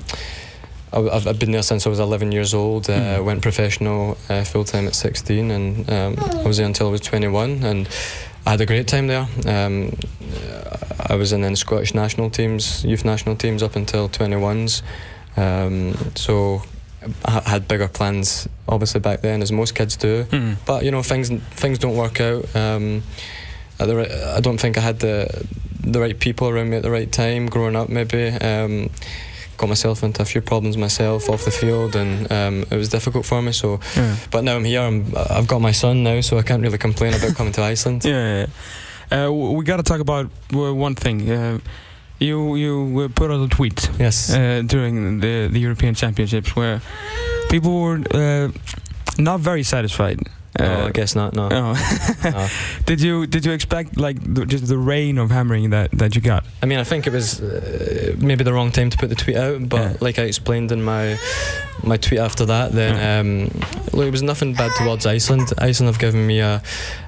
I- 0.91 0.99
I've, 1.15 1.27
I've 1.27 1.39
been 1.39 1.51
there 1.51 1.61
since 1.63 1.85
I 1.85 1.89
was 1.89 1.99
11 1.99 2.31
years 2.31 2.53
old. 2.53 2.89
Uh, 2.89 2.93
Mm. 3.19 3.25
Went 3.25 3.41
professional 3.41 4.17
uh, 4.29 4.43
full 4.43 4.63
time 4.65 4.87
at 4.87 4.95
16, 4.95 5.51
and 5.51 5.89
um, 5.89 6.15
I 6.43 6.47
was 6.47 6.57
there 6.57 6.65
until 6.65 6.87
I 6.87 6.91
was 6.91 7.01
21. 7.01 7.63
And 7.63 7.87
I 8.45 8.51
had 8.51 8.61
a 8.61 8.65
great 8.65 8.87
time 8.87 9.07
there. 9.07 9.27
Um, 9.45 9.93
I 11.09 11.15
was 11.15 11.31
in 11.31 11.41
the 11.41 11.55
Scottish 11.55 11.93
national 11.93 12.29
teams, 12.31 12.83
youth 12.83 13.05
national 13.05 13.35
teams, 13.35 13.61
up 13.63 13.75
until 13.75 14.09
21s. 14.09 14.81
Um, 15.37 15.95
so 16.15 16.63
I 17.23 17.41
had 17.45 17.67
bigger 17.67 17.87
plans, 17.87 18.49
obviously 18.67 18.99
back 18.99 19.21
then, 19.21 19.41
as 19.41 19.51
most 19.51 19.73
kids 19.75 19.95
do 19.95 20.25
Mm. 20.25 20.57
but 20.65 20.83
you 20.83 20.91
know 20.91 21.01
things 21.03 21.29
things 21.55 21.79
don't 21.79 21.95
work 21.95 22.19
out. 22.19 22.43
At 23.79 23.87
the 23.87 23.95
ri- 23.95 24.11
I 24.37 24.39
don't 24.41 24.59
think 24.59 24.77
I 24.77 24.81
had 24.81 24.99
the 24.99 25.27
the 25.81 25.99
right 25.99 26.19
people 26.19 26.47
around 26.49 26.69
me 26.69 26.77
at 26.77 26.83
the 26.83 26.91
right 26.91 27.11
time 27.11 27.47
growing 27.47 27.75
up. 27.75 27.89
Maybe 27.89 28.27
um, 28.29 28.89
got 29.57 29.69
myself 29.69 30.03
into 30.03 30.21
a 30.21 30.25
few 30.25 30.41
problems 30.41 30.77
myself 30.77 31.29
off 31.29 31.43
the 31.45 31.51
field, 31.51 31.95
and 31.95 32.31
um, 32.31 32.65
it 32.71 32.75
was 32.77 32.89
difficult 32.89 33.25
for 33.25 33.41
me. 33.41 33.51
So, 33.51 33.79
Yeah. 33.95 34.15
but 34.31 34.43
now 34.43 34.55
I'm 34.55 34.65
here. 34.65 34.81
I'm, 34.81 35.05
I've 35.29 35.47
got 35.47 35.61
my 35.61 35.71
son 35.73 36.03
now, 36.03 36.21
so 36.21 36.37
I 36.37 36.41
can't 36.43 36.61
really 36.61 36.77
complain 36.77 37.13
about 37.13 37.35
coming 37.35 37.53
to 37.53 37.61
Iceland. 37.73 38.03
Yeah. 38.05 38.45
yeah. 39.11 39.25
Uh, 39.27 39.31
we 39.31 39.63
got 39.65 39.77
to 39.77 39.83
talk 39.83 39.99
about 40.01 40.25
uh, 40.53 40.73
one 40.75 40.95
thing. 40.95 41.29
Uh, 41.31 41.59
you 42.19 42.55
you 42.55 43.01
uh, 43.05 43.07
put 43.15 43.31
out 43.31 43.41
a 43.41 43.47
tweet 43.47 43.89
Yes. 43.99 44.29
uh, 44.29 44.61
during 44.67 45.19
the 45.21 45.47
the 45.51 45.59
European 45.59 45.95
Championships 45.95 46.53
where 46.55 46.79
people 47.49 47.71
were 47.81 48.01
uh, 48.13 48.51
not 49.17 49.39
very 49.39 49.63
satisfied. 49.63 50.19
Uh, 50.59 50.85
I 50.87 50.91
guess 50.91 51.15
not. 51.15 51.33
No. 51.33 51.49
oh. 51.51 51.73
No. 52.23 52.47
did 52.85 53.01
you 53.01 53.25
did 53.27 53.45
you 53.45 53.51
expect 53.53 53.97
like 53.97 54.17
the, 54.21 54.45
just 54.45 54.67
the 54.67 54.77
rain 54.77 55.17
of 55.17 55.31
hammering 55.31 55.69
that 55.71 55.91
that 55.91 56.15
you 56.15 56.21
got? 56.21 56.43
I 56.63 56.65
mean, 56.65 56.79
I 56.79 56.83
think 56.83 57.07
it 57.07 57.13
was 57.13 57.41
uh, 57.41 58.15
maybe 58.17 58.43
the 58.43 58.53
wrong 58.53 58.71
time 58.71 58.89
to 58.89 58.97
put 58.97 59.09
the 59.09 59.15
tweet 59.15 59.37
out, 59.37 59.67
but 59.69 59.79
Yeah. 59.81 59.97
like 60.01 60.19
I 60.19 60.23
explained 60.23 60.71
in 60.71 60.83
my 60.83 61.17
my 61.83 61.95
tweet 61.97 62.19
after 62.19 62.45
that, 62.45 62.71
then 62.73 62.95
Yeah. 62.95 63.19
um, 63.19 63.49
look, 63.93 64.07
it 64.07 64.11
was 64.11 64.21
nothing 64.23 64.53
bad 64.53 64.71
towards 64.77 65.05
Iceland. 65.05 65.47
Iceland 65.57 65.87
have 65.93 65.99
given 65.99 66.27
me 66.27 66.39
a 66.41 66.61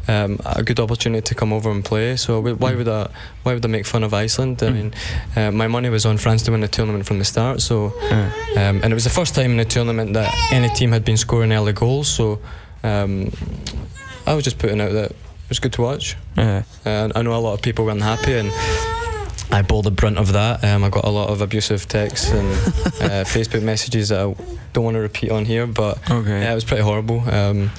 um, 0.08 0.39
a 0.46 0.63
good 0.63 0.79
opportunity 0.79 1.22
to 1.22 1.36
come 1.36 1.53
over 1.53 1.70
and 1.70 1.84
play. 1.84 2.15
So 2.17 2.41
wh- 2.41 2.60
why 2.60 2.72
Mm. 2.74 2.77
would 2.77 2.88
I 2.88 3.08
why 3.43 3.53
would 3.53 3.65
I 3.65 3.67
make 3.70 3.86
fun 3.86 4.03
of 4.03 4.13
Iceland? 4.13 4.62
I 4.63 4.67
Mm. 4.67 4.74
mean, 4.74 4.93
uh, 5.36 5.51
my 5.51 5.67
money 5.67 5.89
was 5.89 6.05
on 6.05 6.17
France 6.17 6.43
to 6.43 6.51
win 6.51 6.62
the 6.62 6.67
tournament 6.67 7.05
from 7.05 7.17
the 7.20 7.25
start. 7.25 7.62
So 7.62 7.93
Uh, 8.12 8.29
um, 8.60 8.81
and 8.84 8.86
it 8.86 8.93
was 8.93 9.03
the 9.03 9.10
first 9.20 9.36
time 9.36 9.51
in 9.51 9.58
the 9.58 9.65
tournament 9.65 10.13
that 10.13 10.34
any 10.51 10.70
team 10.70 10.91
had 10.91 11.03
been 11.03 11.17
scoring 11.17 11.51
early 11.53 11.74
goals. 11.74 12.08
So 12.08 12.39
um, 12.84 13.32
I 14.26 14.34
was 14.34 14.44
just 14.44 14.58
putting 14.60 14.82
out 14.82 14.92
that 14.94 15.12
it 15.12 15.16
was 15.50 15.60
good 15.60 15.74
to 15.74 15.82
watch. 15.82 16.16
Yeah. 16.38 16.64
Uh, 16.86 17.10
I 17.16 17.22
know 17.22 17.34
a 17.36 17.40
lot 17.40 17.54
of 17.54 17.62
people 17.62 17.86
were 17.86 17.92
unhappy, 17.92 18.34
and 18.34 18.52
I 19.52 19.62
bore 19.64 19.84
the 19.84 19.92
brunt 19.92 20.18
of 20.18 20.32
that. 20.34 20.64
Um, 20.64 20.84
I 20.84 20.90
got 20.90 21.04
a 21.06 21.10
lot 21.10 21.30
of 21.30 21.42
abusive 21.42 21.88
texts 21.88 22.32
and 22.32 22.48
uh, 23.02 23.24
Facebook 23.26 23.62
messages 23.64 24.10
that 24.10 24.20
I 24.22 24.36
don't 24.74 24.84
want 24.86 24.96
to 24.96 25.02
repeat 25.02 25.32
on 25.32 25.46
here, 25.46 25.68
but 25.68 25.98
Okay. 26.10 26.42
yeah, 26.42 26.52
it 26.52 26.56
was 26.56 26.64
pretty 26.64 26.84
horrible. 26.84 27.20
Um, 27.30 27.72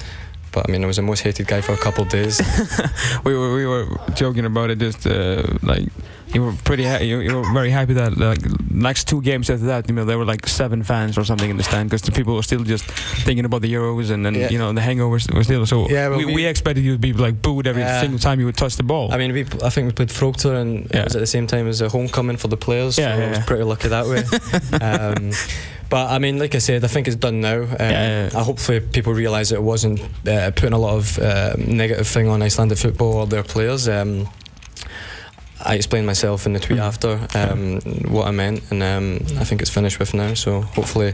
but 0.51 0.69
I 0.69 0.71
mean, 0.71 0.83
I 0.83 0.87
was 0.87 0.97
the 0.97 1.01
most 1.01 1.21
hated 1.21 1.47
guy 1.47 1.61
for 1.61 1.73
a 1.73 1.77
couple 1.77 2.03
of 2.03 2.09
days. 2.09 2.39
we 3.23 3.35
were 3.35 3.55
we 3.55 3.65
were 3.65 3.87
joking 4.13 4.45
about 4.45 4.69
it. 4.69 4.77
Just 4.77 5.07
uh, 5.07 5.41
like 5.63 5.89
you 6.33 6.43
were 6.43 6.53
pretty 6.63 6.83
ha- 6.83 6.97
you, 7.01 7.19
you 7.19 7.35
were 7.35 7.53
very 7.53 7.69
happy 7.69 7.93
that 7.93 8.17
like 8.17 8.39
next 8.71 9.07
two 9.07 9.21
games 9.21 9.49
after 9.49 9.65
that, 9.65 9.87
you 9.89 9.95
know, 9.95 10.05
there 10.05 10.17
were 10.17 10.25
like 10.25 10.47
seven 10.47 10.83
fans 10.83 11.17
or 11.17 11.23
something 11.23 11.49
in 11.49 11.57
the 11.57 11.63
stand 11.63 11.89
because 11.89 12.01
the 12.01 12.11
people 12.11 12.35
were 12.35 12.43
still 12.43 12.63
just 12.63 12.85
thinking 13.25 13.45
about 13.45 13.61
the 13.61 13.71
Euros 13.73 14.09
and 14.11 14.25
then 14.25 14.35
Yeah. 14.35 14.49
you 14.49 14.57
know 14.57 14.73
the 14.73 14.81
hangovers 14.81 15.31
were 15.33 15.43
still. 15.43 15.65
So 15.65 15.87
Yeah, 15.89 16.09
we, 16.09 16.25
we, 16.25 16.35
we- 16.35 16.45
expected 16.45 16.83
you 16.83 16.93
to 16.93 16.99
be 16.99 17.13
like 17.13 17.41
booed 17.41 17.67
every 17.67 17.81
Yeah. 17.83 18.01
single 18.01 18.19
time 18.19 18.39
you 18.39 18.45
would 18.45 18.57
touch 18.57 18.75
the 18.75 18.83
ball. 18.83 19.11
I 19.13 19.17
mean, 19.17 19.31
we 19.33 19.41
I 19.63 19.69
think 19.69 19.87
we 19.87 19.91
played 19.93 20.09
Frogter, 20.09 20.59
and 20.61 20.87
Yeah. 20.93 21.01
it 21.01 21.03
was 21.05 21.15
at 21.15 21.19
the 21.19 21.27
same 21.27 21.47
time 21.47 21.67
as 21.67 21.81
a 21.81 21.89
homecoming 21.89 22.37
for 22.37 22.47
the 22.49 22.57
players. 22.57 22.97
Yeah, 22.97 23.15
so 23.15 23.19
yeah, 23.21 23.25
I 23.25 23.29
was 23.29 23.45
pretty 23.45 23.63
lucky 23.63 23.87
that 23.89 24.05
way. 24.07 24.23
um, 24.81 25.31
but 25.89 26.09
I 26.11 26.17
mean, 26.19 26.39
like 26.39 26.55
I 26.55 26.59
said, 26.59 26.83
I 26.83 26.87
think 26.87 27.07
it's 27.07 27.15
done 27.15 27.39
now. 27.41 27.61
Um, 27.61 27.67
Yeah, 27.79 28.29
yeah. 28.31 28.39
I 28.39 28.43
hopefully 28.43 28.79
people 28.79 29.13
realise 29.13 29.49
that 29.49 29.55
it 29.57 29.63
wasn't 29.63 29.99
uh, 30.27 30.51
putting 30.55 30.73
a 30.73 30.77
lot 30.79 30.95
of 30.95 31.19
uh, 31.19 31.53
negative 31.57 32.07
thing 32.07 32.27
on 32.27 32.41
Icelandic 32.41 32.77
football 32.79 33.13
or 33.13 33.27
their 33.27 33.43
players. 33.43 33.87
Um, 33.87 34.27
I 35.65 35.75
explained 35.75 36.05
myself 36.05 36.45
in 36.45 36.53
the 36.53 36.59
tweet 36.59 36.79
Mm. 36.79 36.87
after 36.87 37.11
um, 37.35 37.79
what 38.11 38.27
I 38.27 38.31
meant, 38.31 38.61
and 38.71 38.81
um, 38.83 39.19
I 39.39 39.43
think 39.45 39.61
it's 39.61 39.69
finished 39.71 39.99
with 39.99 40.13
now. 40.13 40.33
So 40.35 40.61
hopefully, 40.75 41.13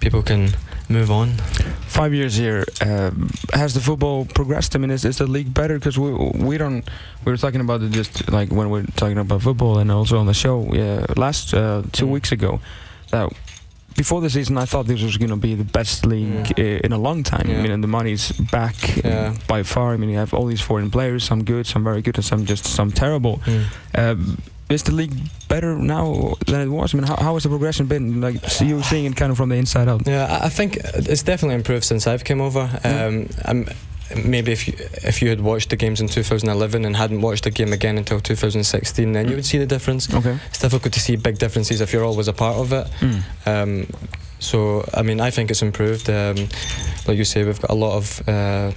people 0.00 0.22
can 0.22 0.48
move 0.88 1.10
on. 1.10 1.28
Five 1.86 2.14
years 2.14 2.36
here, 2.36 2.64
um, 2.80 3.30
has 3.52 3.72
the 3.74 3.80
football 3.80 4.24
progressed? 4.24 4.74
I 4.74 4.78
mean, 4.78 4.90
is, 4.90 5.04
is 5.04 5.18
the 5.18 5.26
league 5.26 5.52
better? 5.52 5.78
Because 5.78 5.98
we 5.98 6.10
we 6.48 6.58
don't. 6.58 6.84
We 7.24 7.32
were 7.32 7.38
talking 7.38 7.60
about 7.60 7.82
it 7.82 7.90
just 7.92 8.30
like 8.30 8.50
when 8.50 8.70
we 8.70 8.80
we're 8.80 8.86
talking 8.96 9.18
about 9.18 9.42
football 9.42 9.78
and 9.78 9.90
also 9.90 10.18
on 10.18 10.26
the 10.26 10.34
show 10.34 10.66
yeah, 10.72 11.04
last 11.16 11.52
uh, 11.54 11.82
two 11.92 12.06
Mm. 12.06 12.10
weeks 12.12 12.32
ago. 12.32 12.60
That 13.10 13.32
before 14.02 14.20
the 14.22 14.30
season, 14.30 14.56
I 14.56 14.64
thought 14.70 14.86
this 14.86 15.02
was 15.02 15.16
going 15.18 15.28
to 15.30 15.36
be 15.48 15.54
the 15.54 15.70
best 15.78 16.06
league 16.06 16.48
uh, 16.58 16.86
in 16.86 16.92
a 16.92 16.98
long 16.98 17.22
time. 17.22 17.46
I 17.50 17.54
mean, 17.62 17.70
and 17.76 17.82
the 17.84 17.88
money's 17.98 18.32
back 18.50 18.74
Yeah. 19.04 19.34
by 19.46 19.62
far. 19.62 19.92
I 19.94 19.96
mean, 19.98 20.10
you 20.10 20.18
have 20.18 20.32
all 20.36 20.46
these 20.46 20.62
foreign 20.68 20.90
players, 20.90 21.22
some 21.24 21.44
good, 21.44 21.66
some 21.66 21.84
very 21.84 22.00
good, 22.02 22.16
and 22.16 22.24
some 22.24 22.46
just 22.46 22.64
some 22.64 22.90
terrible. 22.92 23.40
Um, 23.94 24.38
is 24.70 24.82
the 24.84 24.92
league 24.92 25.14
better 25.48 25.74
now 25.76 26.34
than 26.46 26.60
it 26.60 26.68
was? 26.70 26.94
I 26.94 26.98
mean, 26.98 27.06
how, 27.06 27.16
how 27.16 27.34
has 27.34 27.42
the 27.42 27.48
progression 27.48 27.86
been? 27.86 28.20
Like, 28.20 28.36
so 28.48 28.64
you 28.64 28.82
seeing 28.82 29.04
it 29.04 29.16
kind 29.16 29.30
of 29.32 29.36
from 29.36 29.48
the 29.50 29.56
inside 29.56 29.88
out. 29.88 30.06
Yeah, 30.06 30.24
I- 30.40 30.46
I 30.46 30.48
think 30.48 30.76
it's 31.10 31.22
definitely 31.24 31.56
improved 31.56 31.84
since 31.84 32.06
I've 32.06 32.24
come 32.24 32.40
over. 32.40 32.64
Um, 32.84 33.28
I'm, 33.50 33.66
maybe 34.24 34.52
if 34.52 34.66
you 34.68 34.74
if 35.04 35.22
you 35.22 35.28
had 35.28 35.40
watched 35.40 35.70
the 35.70 35.76
games 35.76 36.00
in 36.00 36.08
2011 36.08 36.84
and 36.84 36.96
hadn't 36.96 37.20
watched 37.20 37.44
the 37.44 37.50
game 37.50 37.72
again 37.72 37.98
until 37.98 38.20
2016, 38.20 39.12
then 39.12 39.28
you 39.28 39.34
would 39.36 39.46
see 39.46 39.58
the 39.58 39.66
difference. 39.66 40.12
Okay. 40.12 40.38
It's 40.46 40.58
difficult 40.58 40.92
to 40.94 41.00
see 41.00 41.16
big 41.16 41.38
differences 41.38 41.80
if 41.80 41.92
you're 41.92 42.04
always 42.04 42.28
a 42.28 42.32
part 42.32 42.56
of 42.56 42.72
it. 42.72 42.86
Mm. 43.00 43.22
Um, 43.46 43.86
so 44.38 44.84
I 44.94 45.02
mean, 45.02 45.20
I 45.20 45.30
think 45.30 45.50
it's 45.50 45.62
improved. 45.62 46.08
Um, 46.08 46.36
like 47.06 47.18
you 47.18 47.24
say, 47.24 47.44
we've 47.44 47.60
got 47.60 47.70
a 47.70 47.74
lot 47.74 47.96
of. 47.96 48.28
Uh, 48.28 48.72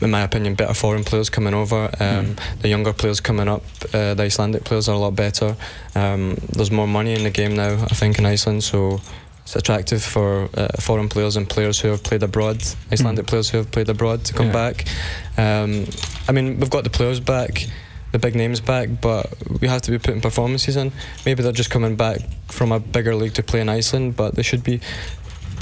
in 0.00 0.10
my 0.10 0.22
opinion, 0.22 0.54
better 0.54 0.74
foreign 0.74 1.04
players 1.04 1.30
coming 1.30 1.54
over. 1.54 1.84
Um, 2.00 2.34
Mm. 2.34 2.60
The 2.62 2.68
younger 2.68 2.92
players 2.92 3.20
coming 3.20 3.48
up, 3.48 3.62
uh, 3.94 4.14
the 4.14 4.24
Icelandic 4.24 4.64
players 4.64 4.88
are 4.88 4.94
a 4.94 4.98
lot 4.98 5.14
better. 5.14 5.56
Um, 5.94 6.36
there's 6.52 6.70
more 6.70 6.88
money 6.88 7.14
in 7.14 7.22
the 7.22 7.30
game 7.30 7.54
now, 7.54 7.74
I 7.74 7.94
think, 7.94 8.18
in 8.18 8.26
Iceland. 8.26 8.64
So 8.64 9.00
it's 9.44 9.56
attractive 9.56 10.02
for 10.02 10.48
uh, 10.56 10.68
foreign 10.80 11.08
players 11.08 11.36
and 11.36 11.48
players 11.48 11.78
who 11.80 11.88
have 11.88 12.02
played 12.02 12.22
abroad, 12.22 12.62
Icelandic 12.90 13.26
Mm. 13.26 13.28
players 13.28 13.50
who 13.50 13.58
have 13.58 13.70
played 13.70 13.88
abroad 13.90 14.24
to 14.24 14.32
come 14.34 14.46
Yeah. 14.46 14.52
back. 14.52 14.86
Um, 15.36 15.86
I 16.28 16.32
mean, 16.32 16.58
we've 16.58 16.70
got 16.70 16.84
the 16.84 16.90
players 16.90 17.20
back, 17.20 17.66
the 18.12 18.18
big 18.18 18.34
names 18.34 18.60
back, 18.60 18.88
but 19.02 19.32
we 19.60 19.68
have 19.68 19.82
to 19.82 19.90
be 19.90 19.98
putting 19.98 20.20
performances 20.22 20.76
in. 20.76 20.92
Maybe 21.26 21.42
they're 21.42 21.52
just 21.52 21.70
coming 21.70 21.94
back 21.96 22.20
from 22.48 22.72
a 22.72 22.80
bigger 22.80 23.14
league 23.14 23.34
to 23.34 23.42
play 23.42 23.60
in 23.60 23.68
Iceland, 23.68 24.16
but 24.16 24.34
they 24.34 24.42
should 24.42 24.64
be 24.64 24.80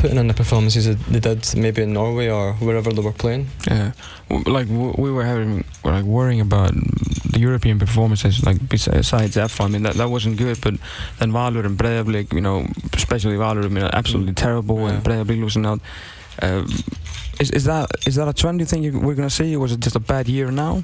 putting 0.03 0.19
in 0.19 0.27
the 0.27 0.35
performances 0.35 0.85
that 0.87 0.99
they 1.13 1.21
did 1.21 1.41
maybe 1.57 1.81
in 1.83 1.93
Norway 1.93 2.29
or 2.29 2.55
wherever 2.55 2.91
they 2.93 3.01
were 3.03 3.13
playing. 3.25 3.47
Yeah, 3.71 3.93
like 4.57 4.67
we 4.69 5.11
were 5.17 5.25
having 5.25 5.65
like 5.85 6.05
worrying 6.05 6.41
about 6.41 6.73
the 7.33 7.39
European 7.39 7.79
performances, 7.79 8.45
like 8.45 8.59
besides 8.69 9.35
that. 9.35 9.61
I 9.61 9.69
mean, 9.69 9.83
that 9.85 9.95
that 9.95 10.11
wasn't 10.11 10.39
good, 10.39 10.59
but 10.61 10.75
then 11.19 11.31
Valur 11.33 11.65
and 11.65 11.79
Breiðablik, 11.79 12.33
you 12.33 12.41
know, 12.41 12.67
especially 12.93 13.37
Valur, 13.37 13.65
I 13.65 13.69
mean, 13.69 13.85
absolutely 13.93 14.35
terrible, 14.35 14.77
Yeah. 14.81 14.89
and 14.91 15.05
Breiðablik 15.05 15.41
losing 15.41 15.67
out. 15.67 15.81
Um, 16.43 16.67
is 17.41 17.51
is 17.51 17.65
that 17.65 17.87
is 18.07 18.15
that 18.17 18.29
a 18.29 18.33
trend 18.33 18.59
you 18.61 18.67
think 18.67 18.83
you, 18.85 18.99
we're 19.07 19.15
gonna 19.15 19.31
see? 19.31 19.55
Or 19.57 19.61
was 19.61 19.73
it 19.73 19.81
just 19.85 19.97
a 19.97 20.01
bad 20.01 20.27
year 20.29 20.51
now? 20.51 20.83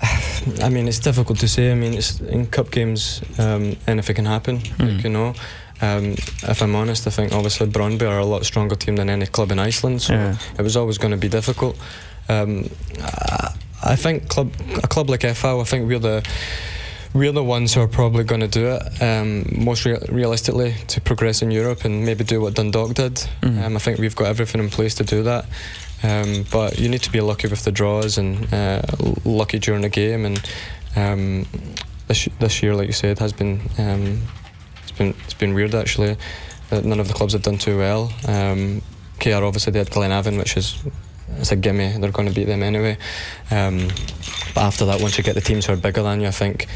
I 0.66 0.68
mean, 0.70 0.86
it's 0.88 1.00
difficult 1.00 1.38
to 1.40 1.48
say. 1.48 1.72
I 1.72 1.74
mean, 1.74 1.94
it's 1.94 2.20
in 2.20 2.46
cup 2.46 2.70
games, 2.70 3.20
um, 3.38 3.76
anything 3.86 4.16
can 4.16 4.26
happen. 4.26 4.58
Mm. 4.58 4.94
Like, 4.94 5.04
you 5.04 5.10
know, 5.10 5.34
um, 5.82 6.12
if 6.48 6.62
I'm 6.62 6.74
honest, 6.74 7.06
I 7.06 7.10
think 7.10 7.32
obviously 7.32 7.66
Brøndby 7.66 8.02
are 8.08 8.18
a 8.18 8.24
lot 8.24 8.44
stronger 8.44 8.76
team 8.76 8.96
than 8.96 9.08
any 9.10 9.26
club 9.26 9.50
in 9.52 9.58
Iceland. 9.58 10.02
So 10.02 10.12
Yeah. 10.14 10.36
it 10.58 10.62
was 10.62 10.76
always 10.76 10.98
going 10.98 11.12
to 11.12 11.16
be 11.16 11.28
difficult. 11.28 11.76
Um, 12.28 12.68
I, 13.02 13.54
I 13.82 13.96
think 13.96 14.28
club 14.28 14.52
a 14.82 14.86
club 14.88 15.08
like 15.10 15.20
FH, 15.20 15.60
I 15.60 15.64
think 15.64 15.88
we're 15.88 15.98
the 15.98 16.22
we're 17.12 17.32
the 17.32 17.42
ones 17.42 17.74
who 17.74 17.80
are 17.80 17.88
probably 17.88 18.22
going 18.24 18.40
to 18.42 18.46
do 18.60 18.66
it 18.68 19.02
um, 19.02 19.44
most 19.64 19.84
rea- 19.84 19.98
realistically 20.12 20.74
to 20.88 21.00
progress 21.00 21.42
in 21.42 21.50
Europe 21.50 21.84
and 21.84 22.04
maybe 22.04 22.22
do 22.24 22.40
what 22.40 22.54
Dundalk 22.54 22.94
did. 22.94 23.14
Mhm. 23.42 23.64
Um, 23.64 23.76
I 23.76 23.80
think 23.80 23.98
we've 23.98 24.14
got 24.14 24.26
everything 24.28 24.60
in 24.62 24.70
place 24.70 24.94
to 24.96 25.04
do 25.04 25.22
that. 25.24 25.44
Um, 26.02 26.44
but 26.52 26.78
you 26.78 26.88
need 26.88 27.02
to 27.02 27.10
be 27.10 27.20
lucky 27.20 27.48
with 27.48 27.64
the 27.64 27.72
draws 27.72 28.16
and 28.18 28.46
uh, 28.54 28.80
lucky 29.24 29.58
during 29.58 29.82
the 29.82 29.88
game. 29.88 30.24
And 30.24 30.40
um, 30.96 31.46
this 32.06 32.28
this 32.38 32.62
year, 32.62 32.74
like 32.76 32.86
you 32.86 32.92
said, 32.92 33.18
has 33.18 33.32
been 33.32 33.60
um, 33.78 34.22
been 35.00 35.14
it's 35.24 35.34
been 35.34 35.54
weird 35.54 35.74
actually. 35.74 36.16
That 36.70 36.84
none 36.84 37.00
of 37.00 37.08
the 37.08 37.14
clubs 37.14 37.32
have 37.32 37.42
done 37.42 37.58
too 37.58 37.76
well. 37.78 38.12
Um, 38.28 38.80
KR 39.18 39.42
obviously 39.44 39.72
they 39.72 39.80
had 39.80 39.90
Glenavon, 39.90 40.38
which 40.38 40.56
is 40.56 40.76
it's 41.38 41.52
a 41.52 41.56
gimme. 41.56 41.98
They're 41.98 42.12
going 42.12 42.28
to 42.28 42.34
beat 42.34 42.46
them 42.46 42.62
anyway. 42.62 42.96
Um, 43.50 43.88
but 44.54 44.62
after 44.62 44.84
that, 44.86 45.00
once 45.00 45.16
you 45.18 45.24
get 45.24 45.34
the 45.34 45.40
teams 45.40 45.66
who 45.66 45.72
are 45.72 45.76
bigger 45.76 46.02
than 46.02 46.20
you, 46.20 46.26
I 46.28 46.32
think, 46.32 46.66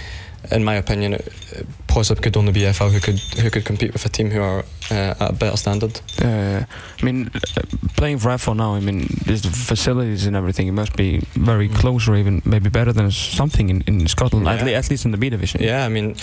in 0.52 0.62
my 0.64 0.74
opinion, 0.74 1.14
it, 1.14 1.26
it 1.52 1.66
possibly 1.86 2.22
could 2.22 2.36
only 2.36 2.52
be 2.52 2.60
FH 2.60 2.90
who 2.92 3.00
could 3.00 3.18
who 3.42 3.50
could 3.50 3.64
compete 3.64 3.92
with 3.92 4.04
a 4.06 4.08
team 4.08 4.30
who 4.30 4.40
are 4.42 4.64
uh, 4.90 5.14
at 5.20 5.30
a 5.30 5.32
better 5.32 5.56
standard. 5.56 6.00
Uh, 6.22 6.64
I 7.00 7.04
mean, 7.04 7.30
uh, 7.34 7.60
playing 7.96 8.18
for 8.18 8.28
FH 8.30 8.56
now, 8.56 8.74
I 8.74 8.80
mean, 8.80 9.06
there's 9.26 9.42
the 9.42 9.50
facilities 9.50 10.26
and 10.26 10.34
everything. 10.36 10.66
It 10.68 10.72
must 10.82 10.94
be 10.96 11.20
very 11.34 11.68
Mm. 11.68 11.74
close, 11.80 12.08
or 12.10 12.14
even 12.16 12.42
maybe 12.44 12.68
better 12.70 12.92
than 12.92 13.10
something 13.10 13.70
in, 13.70 13.82
in 13.86 14.06
Scotland, 14.08 14.46
at, 14.48 14.64
le- 14.64 14.72
at 14.78 14.90
least 14.90 15.04
in 15.04 15.10
the 15.12 15.18
B 15.18 15.30
division. 15.30 15.62
Yeah, 15.62 15.84
I 15.86 15.88
mean, 15.88 16.14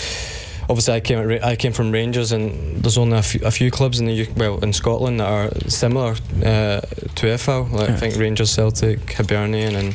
obviously 0.68 0.94
I 0.94 1.00
came 1.00 1.26
Ra- 1.26 1.38
I 1.42 1.56
came 1.56 1.72
from 1.72 1.90
Rangers, 1.92 2.32
and 2.32 2.82
there's 2.82 2.98
only 2.98 3.18
a 3.18 3.22
few, 3.22 3.40
a 3.44 3.50
few 3.50 3.70
clubs 3.70 4.00
in 4.00 4.06
the 4.06 4.12
U- 4.14 4.32
well 4.36 4.58
in 4.62 4.72
Scotland 4.72 5.20
that 5.20 5.28
are 5.28 5.50
similar 5.68 6.12
uh, 6.44 6.80
to 6.80 7.26
FH. 7.26 7.72
Like 7.72 7.88
Yeah. 7.88 7.94
I 7.94 7.98
think 7.98 8.16
Rangers, 8.16 8.50
Celtic, 8.50 9.12
Hibernian, 9.14 9.74
and 9.74 9.94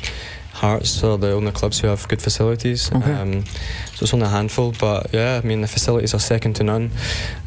Hearts 0.53 1.03
are 1.03 1.19
the 1.19 1.33
only 1.33 1.51
clubs 1.51 1.79
who 1.81 1.87
have 1.87 2.07
good 2.07 2.19
facilities. 2.19 2.91
Okay. 2.91 3.11
Um, 3.13 3.45
so 3.93 4.03
it's 4.03 4.13
only 4.13 4.25
a 4.25 4.29
handful, 4.29 4.73
but 4.79 5.13
yeah, 5.13 5.39
I 5.43 5.45
mean 5.45 5.61
the 5.61 5.67
facilities 5.67 6.15
are 6.15 6.19
second 6.19 6.55
to 6.55 6.63
none. 6.63 6.89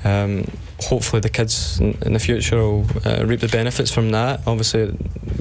Um, 0.04 0.44
hopefully 0.82 1.20
the 1.20 1.28
kids 1.28 1.80
in, 1.80 2.12
the 2.12 2.18
future 2.18 2.56
will 2.56 2.86
uh, 3.04 3.24
reap 3.24 3.40
the 3.40 3.48
benefits 3.48 3.90
from 3.90 4.10
that. 4.10 4.40
Obviously, 4.46 4.96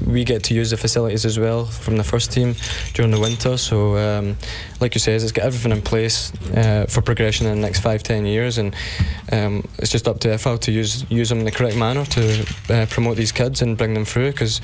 we 0.05 0.23
get 0.23 0.43
to 0.43 0.53
use 0.53 0.71
the 0.71 0.77
facilities 0.77 1.25
as 1.25 1.37
well 1.37 1.65
from 1.65 1.97
the 1.97 2.03
first 2.03 2.31
team 2.31 2.55
during 2.93 3.11
the 3.11 3.19
winter. 3.19 3.57
So, 3.57 3.97
um, 3.97 4.37
like 4.79 4.95
you 4.95 4.99
says, 4.99 5.23
it's 5.23 5.31
got 5.31 5.45
everything 5.45 5.71
in 5.71 5.81
place 5.81 6.31
uh, 6.55 6.85
for 6.89 7.01
progression 7.01 7.47
in 7.47 7.55
the 7.55 7.61
next 7.61 7.79
five, 7.79 8.03
ten 8.03 8.25
years, 8.25 8.57
and 8.57 8.75
um, 9.31 9.67
it's 9.77 9.91
just 9.91 10.07
up 10.07 10.19
to 10.21 10.29
FH 10.29 10.61
to 10.61 10.71
use 10.71 11.05
use 11.09 11.29
them 11.29 11.39
in 11.39 11.45
the 11.45 11.51
correct 11.51 11.77
manner 11.77 12.05
to 12.05 12.45
uh, 12.69 12.85
promote 12.87 13.17
these 13.17 13.31
kids 13.31 13.61
and 13.61 13.77
bring 13.77 13.93
them 13.93 14.05
through. 14.05 14.31
Because 14.31 14.61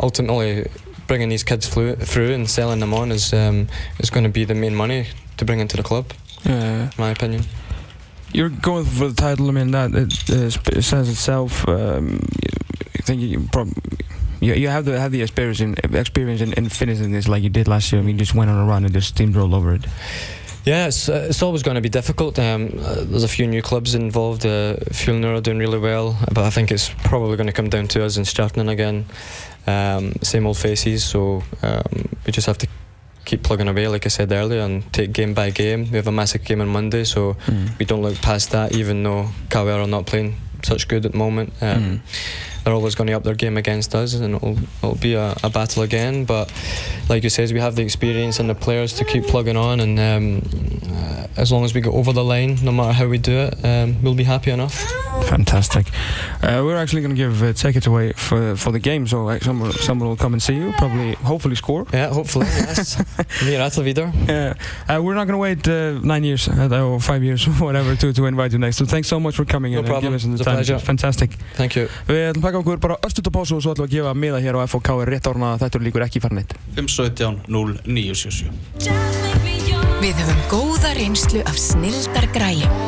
ultimately, 0.00 0.66
bringing 1.06 1.28
these 1.28 1.44
kids 1.44 1.68
through, 1.68 1.96
through 1.96 2.32
and 2.32 2.48
selling 2.48 2.80
them 2.80 2.94
on 2.94 3.10
is 3.12 3.32
um, 3.32 3.68
is 3.98 4.10
going 4.10 4.24
to 4.24 4.30
be 4.30 4.44
the 4.44 4.54
main 4.54 4.74
money 4.74 5.06
to 5.36 5.44
bring 5.44 5.60
into 5.60 5.76
the 5.76 5.82
club, 5.82 6.12
Uh, 6.46 6.52
in 6.52 6.90
my 6.98 7.10
opinion. 7.10 7.44
You're 8.32 8.48
going 8.48 8.84
for 8.84 9.08
the 9.08 9.14
title. 9.14 9.48
I 9.48 9.52
mean, 9.52 9.70
that 9.72 9.94
it, 9.94 10.30
uh, 10.30 10.80
says 10.80 11.08
itself. 11.08 11.66
Um, 11.68 12.20
I 12.98 13.02
think 13.02 13.22
you, 13.22 13.48
prob- 13.52 13.72
you 14.40 14.54
you 14.54 14.68
have 14.68 14.84
the 14.84 14.98
have 14.98 15.12
the 15.12 15.22
experience 15.22 15.60
in 15.60 15.74
experience 15.94 16.40
in, 16.40 16.52
in 16.54 16.68
finishing 16.68 17.12
this 17.12 17.28
like 17.28 17.42
you 17.42 17.50
did 17.50 17.68
last 17.68 17.92
year. 17.92 18.00
I 18.00 18.04
mean, 18.04 18.16
you 18.16 18.20
just 18.20 18.34
went 18.34 18.50
on 18.50 18.58
a 18.58 18.66
run 18.66 18.84
and 18.84 18.92
just 18.92 19.14
steamrolled 19.14 19.54
over 19.54 19.74
it. 19.74 19.84
Yeah, 20.64 20.88
it's, 20.88 21.08
uh, 21.08 21.28
it's 21.30 21.42
always 21.42 21.62
going 21.62 21.76
to 21.76 21.80
be 21.80 21.88
difficult. 21.88 22.38
Um, 22.38 22.78
uh, 22.80 23.04
there's 23.04 23.24
a 23.24 23.28
few 23.28 23.46
new 23.46 23.62
clubs 23.62 23.94
involved. 23.94 24.44
Uh, 24.44 24.76
Fjolnir 24.90 25.38
are 25.38 25.40
doing 25.40 25.58
really 25.58 25.78
well, 25.78 26.18
but 26.34 26.44
I 26.44 26.50
think 26.50 26.70
it's 26.70 26.90
probably 27.04 27.38
going 27.38 27.46
to 27.46 27.54
come 27.54 27.70
down 27.70 27.88
to 27.88 28.04
us 28.04 28.18
in 28.18 28.24
Stjarnan 28.24 28.68
again. 28.68 29.06
Um, 29.66 30.12
same 30.20 30.46
old 30.46 30.58
faces, 30.58 31.04
so 31.04 31.42
um, 31.62 32.08
we 32.26 32.32
just 32.32 32.46
have 32.46 32.58
to 32.58 32.68
keep 33.28 33.42
plugging 33.42 33.68
away, 33.68 33.86
like 33.88 34.06
I 34.06 34.08
said 34.08 34.32
earlier, 34.32 34.62
and 34.62 34.90
take 34.92 35.12
game 35.12 35.34
by 35.34 35.50
game. 35.50 35.82
We 35.90 35.96
have 35.96 36.08
a 36.08 36.12
massive 36.12 36.42
game 36.44 36.60
on 36.60 36.68
Monday, 36.68 37.04
so 37.04 37.36
we 37.78 37.84
don't 37.84 38.02
look 38.02 38.16
past 38.22 38.50
that, 38.52 38.74
even 38.74 39.02
though 39.02 39.28
KR 39.50 39.70
are 39.70 39.86
not 39.86 40.06
playing 40.06 40.36
such 40.64 40.88
good 40.88 41.04
at 41.06 41.12
the 41.12 41.18
moment. 41.18 41.52
Um, 41.60 41.68
Mm. 41.68 42.00
they're 42.64 42.74
always 42.74 42.94
going 42.94 43.06
to 43.06 43.12
up 43.14 43.22
their 43.24 43.34
game 43.36 43.56
against 43.56 43.94
us, 43.94 44.14
and 44.14 44.34
it'll, 44.34 44.56
it'll 44.82 44.96
be 44.96 45.14
a, 45.14 45.34
a 45.44 45.50
battle 45.50 45.82
again. 45.82 46.24
But 46.24 46.52
like 47.08 47.22
you 47.22 47.30
says, 47.30 47.52
we 47.52 47.60
have 47.60 47.76
the 47.76 47.82
experience 47.82 48.40
and 48.40 48.48
the 48.50 48.54
players 48.54 48.92
to 48.94 49.04
keep 49.04 49.24
plugging 49.24 49.56
on, 49.56 49.80
and 49.80 49.98
um, 50.00 50.42
uh, 50.96 51.26
as 51.36 51.52
long 51.52 51.64
as 51.64 51.72
we 51.74 51.80
go 51.80 51.92
over 51.92 52.12
the 52.12 52.24
line, 52.24 52.58
no 52.62 52.72
matter 52.72 52.92
how 52.92 53.06
we 53.06 53.18
do 53.18 53.36
it, 53.46 53.54
um, 53.64 54.02
we'll 54.02 54.14
be 54.16 54.24
happy 54.24 54.50
enough. 54.50 54.76
Fantastic. 55.26 55.86
Uh, 56.42 56.62
we're 56.64 56.76
actually 56.76 57.02
going 57.02 57.14
to 57.14 57.16
give 57.16 57.42
uh, 57.42 57.52
tickets 57.52 57.86
away 57.86 58.12
for 58.12 58.56
for 58.56 58.72
the 58.72 58.78
game, 58.78 59.06
so 59.06 59.24
like, 59.24 59.42
someone 59.42 59.72
someone 59.72 60.08
will 60.08 60.16
come 60.16 60.32
and 60.32 60.42
see 60.42 60.54
you, 60.54 60.72
probably, 60.78 61.12
hopefully 61.14 61.54
score. 61.56 61.84
Yeah, 61.92 62.08
hopefully, 62.12 62.46
yes. 62.68 62.96
Meer 63.44 63.60
Atlevider. 63.60 64.12
Yeah, 64.28 64.54
uh, 64.88 65.02
we're 65.02 65.14
not 65.14 65.26
going 65.26 65.36
to 65.36 65.38
wait 65.38 65.68
uh, 65.68 65.98
nine 66.02 66.24
years 66.24 66.48
uh, 66.48 66.68
or 66.84 67.00
five 67.00 67.22
years, 67.22 67.44
whatever, 67.60 67.94
to, 67.96 68.12
to 68.12 68.26
invite 68.26 68.52
you 68.52 68.58
next. 68.58 68.76
So 68.78 68.86
thanks 68.86 69.08
so 69.08 69.20
much 69.20 69.36
for 69.36 69.44
coming 69.44 69.72
No 69.72 69.78
in 69.80 69.84
and 69.84 69.88
problem. 69.92 70.12
giving 70.12 70.16
us 70.16 70.24
the 70.24 70.32
It's 70.34 70.44
time. 70.44 70.56
pleasure. 70.56 70.78
Fantastic. 70.78 71.30
Thank 71.56 71.76
you. 71.76 71.88
Við 72.08 72.30
ætlum 72.32 72.42
að 72.42 72.46
taka 72.48 72.58
okkur 72.62 72.80
bara 72.80 72.96
östuta 73.06 73.30
pásu 73.30 73.56
og 73.58 73.62
svo 73.62 73.72
ætlum 73.74 73.86
við 73.86 73.90
að 73.90 73.96
gefa 73.98 74.14
miða 74.16 74.40
hér 74.44 74.54
á 74.56 74.66
FOK 74.68 74.88
er 75.02 75.12
rétt 75.12 75.26
árna 75.28 75.54
að 75.54 75.66
þetta 75.66 75.78
líkur 75.84 76.02
ekki 76.08 76.20
farin 76.24 76.38
eitt. 76.44 76.54
517 76.76 77.44
0977 77.48 78.52
Við 79.98 80.14
höfum 80.14 80.42
góða 80.52 80.92
reynslu 80.94 81.40
af 81.50 81.56
snildar 81.58 82.26
græjum. 82.32 82.78